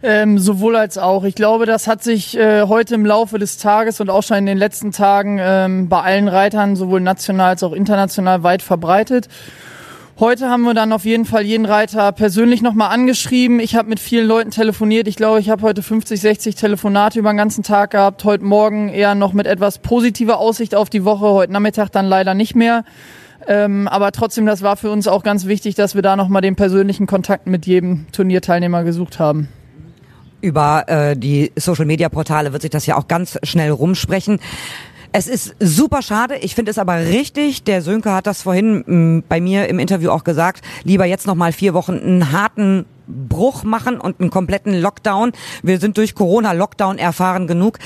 Ähm, 0.02 0.38
sowohl 0.40 0.78
als 0.78 0.98
auch. 0.98 1.26
Ich 1.26 1.36
glaube, 1.36 1.66
das 1.66 1.88
hat 1.88 2.02
sich 2.02 2.38
äh, 2.38 2.64
heute 2.64 2.96
im 2.96 3.06
Laufe 3.06 3.38
des 3.38 3.58
Tages 3.58 4.00
und 4.00 4.10
auch 4.10 4.24
schon 4.24 4.38
in 4.38 4.46
den 4.46 4.58
letzten 4.58 4.94
Tagen 4.94 5.38
ähm, 5.42 5.90
bei 5.90 6.02
allen 6.02 6.30
Reitern, 6.30 6.78
sowohl 6.78 7.02
national 7.02 7.50
als 7.50 7.64
auch 7.64 7.74
international, 7.74 8.44
weit 8.44 8.62
verbreitet. 8.62 9.28
Heute 10.20 10.50
haben 10.50 10.64
wir 10.64 10.74
dann 10.74 10.92
auf 10.92 11.06
jeden 11.06 11.24
Fall 11.24 11.44
jeden 11.44 11.66
Reiter 11.66 12.12
persönlich 12.12 12.62
nochmal 12.62 12.90
angeschrieben. 12.90 13.62
Ich 13.62 13.76
habe 13.78 13.88
mit 13.88 14.02
vielen 14.02 14.28
Leuten 14.28 14.52
telefoniert. 14.52 15.08
Ich 15.08 15.16
glaube, 15.16 15.40
ich 15.40 15.50
habe 15.50 15.62
heute 15.62 15.82
50, 15.82 16.20
60 16.20 16.56
Telefonate 16.56 17.20
über 17.20 17.32
den 17.32 17.38
ganzen 17.38 17.64
Tag 17.64 17.92
gehabt. 17.92 18.26
Heute 18.26 18.44
Morgen 18.44 18.90
eher 18.90 19.16
noch 19.16 19.32
mit 19.32 19.48
etwas 19.48 19.78
positiver 19.78 20.38
Aussicht 20.40 20.76
auf 20.76 20.90
die 20.90 21.06
Woche. 21.06 21.26
Heute 21.26 21.54
Nachmittag 21.54 21.88
dann 21.94 22.06
leider 22.06 22.34
nicht 22.34 22.54
mehr. 22.54 22.84
Ähm, 23.48 23.88
aber 23.88 24.12
trotzdem, 24.12 24.46
das 24.46 24.62
war 24.62 24.76
für 24.76 24.92
uns 24.92 25.08
auch 25.08 25.24
ganz 25.24 25.46
wichtig, 25.46 25.76
dass 25.76 25.96
wir 25.96 26.02
da 26.02 26.18
nochmal 26.18 26.42
den 26.42 26.58
persönlichen 26.58 27.08
Kontakt 27.08 27.48
mit 27.48 27.66
jedem 27.66 28.06
Turnierteilnehmer 28.12 28.84
gesucht 28.84 29.20
haben. 29.20 29.48
Über 30.42 30.84
äh, 30.88 31.16
die 31.16 31.54
Social-Media-Portale 31.56 32.52
wird 32.52 32.64
sich 32.64 32.72
das 32.72 32.86
ja 32.86 32.98
auch 32.98 33.08
ganz 33.08 33.40
schnell 33.44 33.72
rumsprechen. 33.72 34.42
Es 35.12 35.28
ist 35.28 35.56
super 35.60 36.02
schade. 36.02 36.38
Ich 36.38 36.54
finde 36.54 36.72
es 36.72 36.78
aber 36.78 36.98
richtig. 36.98 37.64
Der 37.64 37.82
Sönke 37.82 38.14
hat 38.14 38.28
das 38.28 38.44
vorhin 38.44 38.84
mm, 38.86 39.24
bei 39.28 39.42
mir 39.42 39.68
im 39.68 39.80
Interview 39.80 40.12
auch 40.12 40.24
gesagt. 40.24 40.64
Lieber 40.84 41.06
jetzt 41.06 41.26
noch 41.26 41.36
mal 41.36 41.52
vier 41.52 41.74
Wochen 41.74 41.98
einen 41.98 42.32
harten 42.32 42.86
Bruch 43.08 43.64
machen 43.64 44.00
und 44.00 44.20
einen 44.20 44.30
kompletten 44.30 44.80
Lockdown. 44.80 45.32
Wir 45.64 45.80
sind 45.80 45.98
durch 45.98 46.14
Corona 46.14 46.52
Lockdown 46.52 47.00
erfahren 47.00 47.48
genug. 47.48 47.80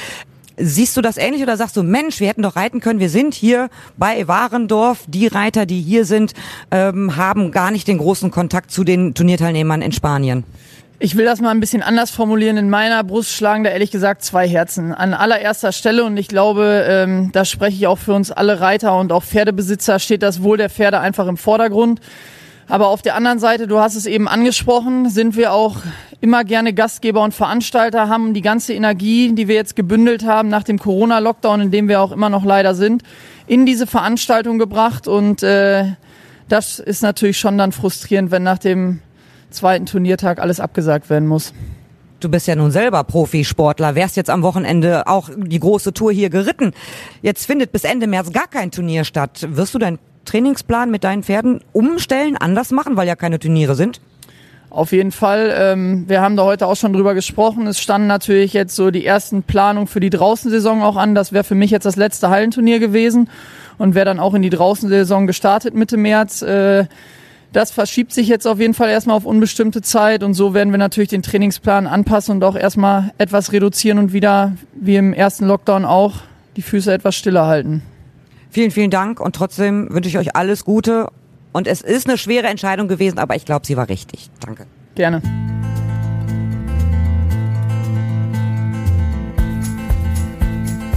Siehst 0.57 0.97
du 0.97 1.01
das 1.01 1.17
ähnlich 1.17 1.41
oder 1.41 1.55
sagst 1.55 1.77
du, 1.77 1.83
Mensch, 1.83 2.19
wir 2.19 2.27
hätten 2.27 2.43
doch 2.43 2.55
reiten 2.55 2.79
können, 2.79 2.99
wir 2.99 3.09
sind 3.09 3.33
hier 3.33 3.69
bei 3.97 4.27
Warendorf, 4.27 4.99
die 5.07 5.25
Reiter, 5.25 5.65
die 5.65 5.81
hier 5.81 6.05
sind, 6.05 6.33
ähm, 6.69 7.15
haben 7.15 7.49
gar 7.49 7.71
nicht 7.71 7.87
den 7.87 7.97
großen 7.97 8.29
Kontakt 8.29 8.69
zu 8.69 8.83
den 8.83 9.15
Turnierteilnehmern 9.15 9.81
in 9.81 9.93
Spanien? 9.93 10.43
Ich 11.03 11.17
will 11.17 11.25
das 11.25 11.41
mal 11.41 11.49
ein 11.49 11.59
bisschen 11.59 11.83
anders 11.83 12.11
formulieren. 12.11 12.55
In 12.55 12.69
meiner 12.69 13.03
Brust 13.03 13.29
schlagen 13.29 13.65
da 13.65 13.71
ehrlich 13.71 13.91
gesagt 13.91 14.23
zwei 14.23 14.47
Herzen. 14.47 14.93
An 14.93 15.13
allererster 15.13 15.73
Stelle, 15.73 16.05
und 16.05 16.15
ich 16.15 16.29
glaube, 16.29 16.85
ähm, 16.87 17.29
da 17.33 17.43
spreche 17.43 17.75
ich 17.75 17.87
auch 17.87 17.97
für 17.97 18.13
uns 18.13 18.31
alle 18.31 18.61
Reiter 18.61 18.97
und 18.97 19.11
auch 19.11 19.21
Pferdebesitzer, 19.21 19.99
steht 19.99 20.23
das 20.23 20.43
Wohl 20.43 20.55
der 20.55 20.69
Pferde 20.69 21.01
einfach 21.01 21.27
im 21.27 21.35
Vordergrund. 21.35 21.99
Aber 22.69 22.87
auf 22.87 23.01
der 23.01 23.15
anderen 23.15 23.37
Seite, 23.37 23.67
du 23.67 23.79
hast 23.79 23.95
es 23.95 24.05
eben 24.05 24.29
angesprochen, 24.29 25.09
sind 25.09 25.35
wir 25.35 25.51
auch 25.51 25.75
immer 26.21 26.45
gerne 26.45 26.71
Gastgeber 26.73 27.21
und 27.21 27.33
Veranstalter, 27.33 28.07
haben 28.07 28.33
die 28.33 28.41
ganze 28.41 28.71
Energie, 28.71 29.33
die 29.35 29.49
wir 29.49 29.55
jetzt 29.55 29.75
gebündelt 29.75 30.23
haben 30.23 30.47
nach 30.47 30.63
dem 30.63 30.79
Corona-Lockdown, 30.79 31.59
in 31.59 31.71
dem 31.71 31.89
wir 31.89 31.99
auch 31.99 32.13
immer 32.13 32.29
noch 32.29 32.45
leider 32.45 32.75
sind, 32.75 33.03
in 33.45 33.65
diese 33.65 33.87
Veranstaltung 33.87 34.57
gebracht. 34.57 35.09
Und 35.09 35.43
äh, 35.43 35.83
das 36.47 36.79
ist 36.79 37.03
natürlich 37.03 37.39
schon 37.39 37.57
dann 37.57 37.73
frustrierend, 37.73 38.31
wenn 38.31 38.43
nach 38.43 38.57
dem 38.57 39.01
zweiten 39.53 39.85
Turniertag 39.85 40.39
alles 40.39 40.59
abgesagt 40.59 41.09
werden 41.09 41.27
muss. 41.27 41.53
Du 42.19 42.29
bist 42.29 42.47
ja 42.47 42.55
nun 42.55 42.71
selber 42.71 43.03
Profisportler, 43.03 43.95
wärst 43.95 44.15
jetzt 44.15 44.29
am 44.29 44.43
Wochenende 44.43 45.07
auch 45.07 45.29
die 45.35 45.59
große 45.59 45.93
Tour 45.93 46.11
hier 46.11 46.29
geritten. 46.29 46.71
Jetzt 47.21 47.45
findet 47.45 47.71
bis 47.71 47.83
Ende 47.83 48.07
März 48.07 48.31
gar 48.31 48.47
kein 48.47 48.71
Turnier 48.71 49.03
statt. 49.03 49.45
Wirst 49.49 49.73
du 49.73 49.79
deinen 49.79 49.99
Trainingsplan 50.23 50.89
mit 50.89 51.03
deinen 51.03 51.23
Pferden 51.23 51.59
umstellen, 51.73 52.37
anders 52.37 52.71
machen, 52.71 52.95
weil 52.95 53.07
ja 53.07 53.15
keine 53.15 53.39
Turniere 53.39 53.75
sind? 53.75 53.99
Auf 54.69 54.91
jeden 54.91 55.11
Fall. 55.11 55.53
Ähm, 55.55 56.05
wir 56.07 56.21
haben 56.21 56.35
da 56.35 56.45
heute 56.45 56.65
auch 56.65 56.75
schon 56.75 56.93
drüber 56.93 57.13
gesprochen. 57.13 57.67
Es 57.67 57.79
standen 57.79 58.07
natürlich 58.07 58.53
jetzt 58.53 58.75
so 58.75 58.89
die 58.89 59.05
ersten 59.05 59.43
Planungen 59.43 59.87
für 59.87 59.99
die 59.99 60.09
Draußensaison 60.09 60.81
auch 60.81 60.95
an. 60.95 61.13
Das 61.13 61.31
wäre 61.31 61.43
für 61.43 61.55
mich 61.55 61.69
jetzt 61.69 61.85
das 61.85 61.95
letzte 61.95 62.29
Hallenturnier 62.29 62.79
gewesen 62.79 63.29
und 63.77 63.93
wäre 63.93 64.05
dann 64.05 64.19
auch 64.19 64.33
in 64.33 64.41
die 64.41 64.49
Draußensaison 64.49 65.27
gestartet 65.27 65.75
Mitte 65.75 65.97
März. 65.97 66.41
Äh, 66.41 66.85
das 67.53 67.71
verschiebt 67.71 68.11
sich 68.11 68.27
jetzt 68.27 68.47
auf 68.47 68.59
jeden 68.59 68.73
Fall 68.73 68.89
erstmal 68.89 69.15
auf 69.15 69.25
unbestimmte 69.25 69.81
Zeit 69.81 70.23
und 70.23 70.33
so 70.33 70.53
werden 70.53 70.73
wir 70.73 70.79
natürlich 70.79 71.09
den 71.09 71.21
Trainingsplan 71.21 71.87
anpassen 71.87 72.35
und 72.35 72.43
auch 72.43 72.55
erstmal 72.55 73.13
etwas 73.17 73.51
reduzieren 73.51 73.99
und 73.99 74.11
wieder, 74.11 74.53
wie 74.73 74.95
im 74.95 75.13
ersten 75.13 75.45
Lockdown 75.45 75.85
auch, 75.85 76.15
die 76.57 76.61
Füße 76.61 76.91
etwas 76.91 77.15
stiller 77.15 77.45
halten. 77.45 77.83
Vielen, 78.49 78.71
vielen 78.71 78.91
Dank 78.91 79.19
und 79.19 79.35
trotzdem 79.35 79.87
wünsche 79.91 80.09
ich 80.09 80.17
euch 80.17 80.35
alles 80.35 80.65
Gute. 80.65 81.07
Und 81.51 81.67
es 81.67 81.81
ist 81.81 82.07
eine 82.07 82.17
schwere 82.17 82.47
Entscheidung 82.47 82.87
gewesen, 82.87 83.19
aber 83.19 83.35
ich 83.35 83.45
glaube, 83.45 83.65
sie 83.65 83.77
war 83.77 83.87
richtig. 83.87 84.29
Danke. 84.39 84.65
Gerne. 84.95 85.21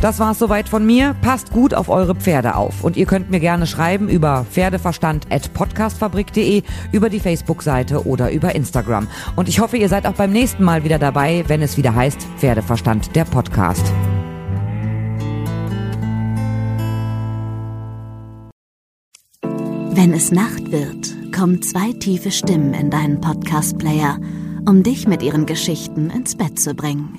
Das 0.06 0.20
war's 0.20 0.38
soweit 0.38 0.68
von 0.68 0.86
mir. 0.86 1.16
Passt 1.20 1.50
gut 1.50 1.74
auf 1.74 1.88
eure 1.88 2.14
Pferde 2.14 2.54
auf. 2.54 2.84
Und 2.84 2.96
ihr 2.96 3.06
könnt 3.06 3.28
mir 3.28 3.40
gerne 3.40 3.66
schreiben 3.66 4.08
über 4.08 4.46
pferdeverstand.podcastfabrik.de, 4.52 6.62
über 6.92 7.10
die 7.10 7.18
Facebook-Seite 7.18 8.06
oder 8.06 8.30
über 8.30 8.54
Instagram. 8.54 9.08
Und 9.34 9.48
ich 9.48 9.58
hoffe, 9.58 9.78
ihr 9.78 9.88
seid 9.88 10.06
auch 10.06 10.12
beim 10.12 10.30
nächsten 10.30 10.62
Mal 10.62 10.84
wieder 10.84 11.00
dabei, 11.00 11.42
wenn 11.48 11.60
es 11.60 11.76
wieder 11.76 11.92
heißt 11.92 12.24
Pferdeverstand, 12.36 13.16
der 13.16 13.24
Podcast. 13.24 13.84
Wenn 19.42 20.12
es 20.12 20.30
Nacht 20.30 20.70
wird, 20.70 21.34
kommen 21.34 21.62
zwei 21.62 21.90
tiefe 21.98 22.30
Stimmen 22.30 22.74
in 22.74 22.90
deinen 22.90 23.20
Podcast-Player, 23.20 24.20
um 24.68 24.84
dich 24.84 25.08
mit 25.08 25.24
ihren 25.24 25.46
Geschichten 25.46 26.10
ins 26.10 26.36
Bett 26.36 26.60
zu 26.60 26.74
bringen. 26.74 27.18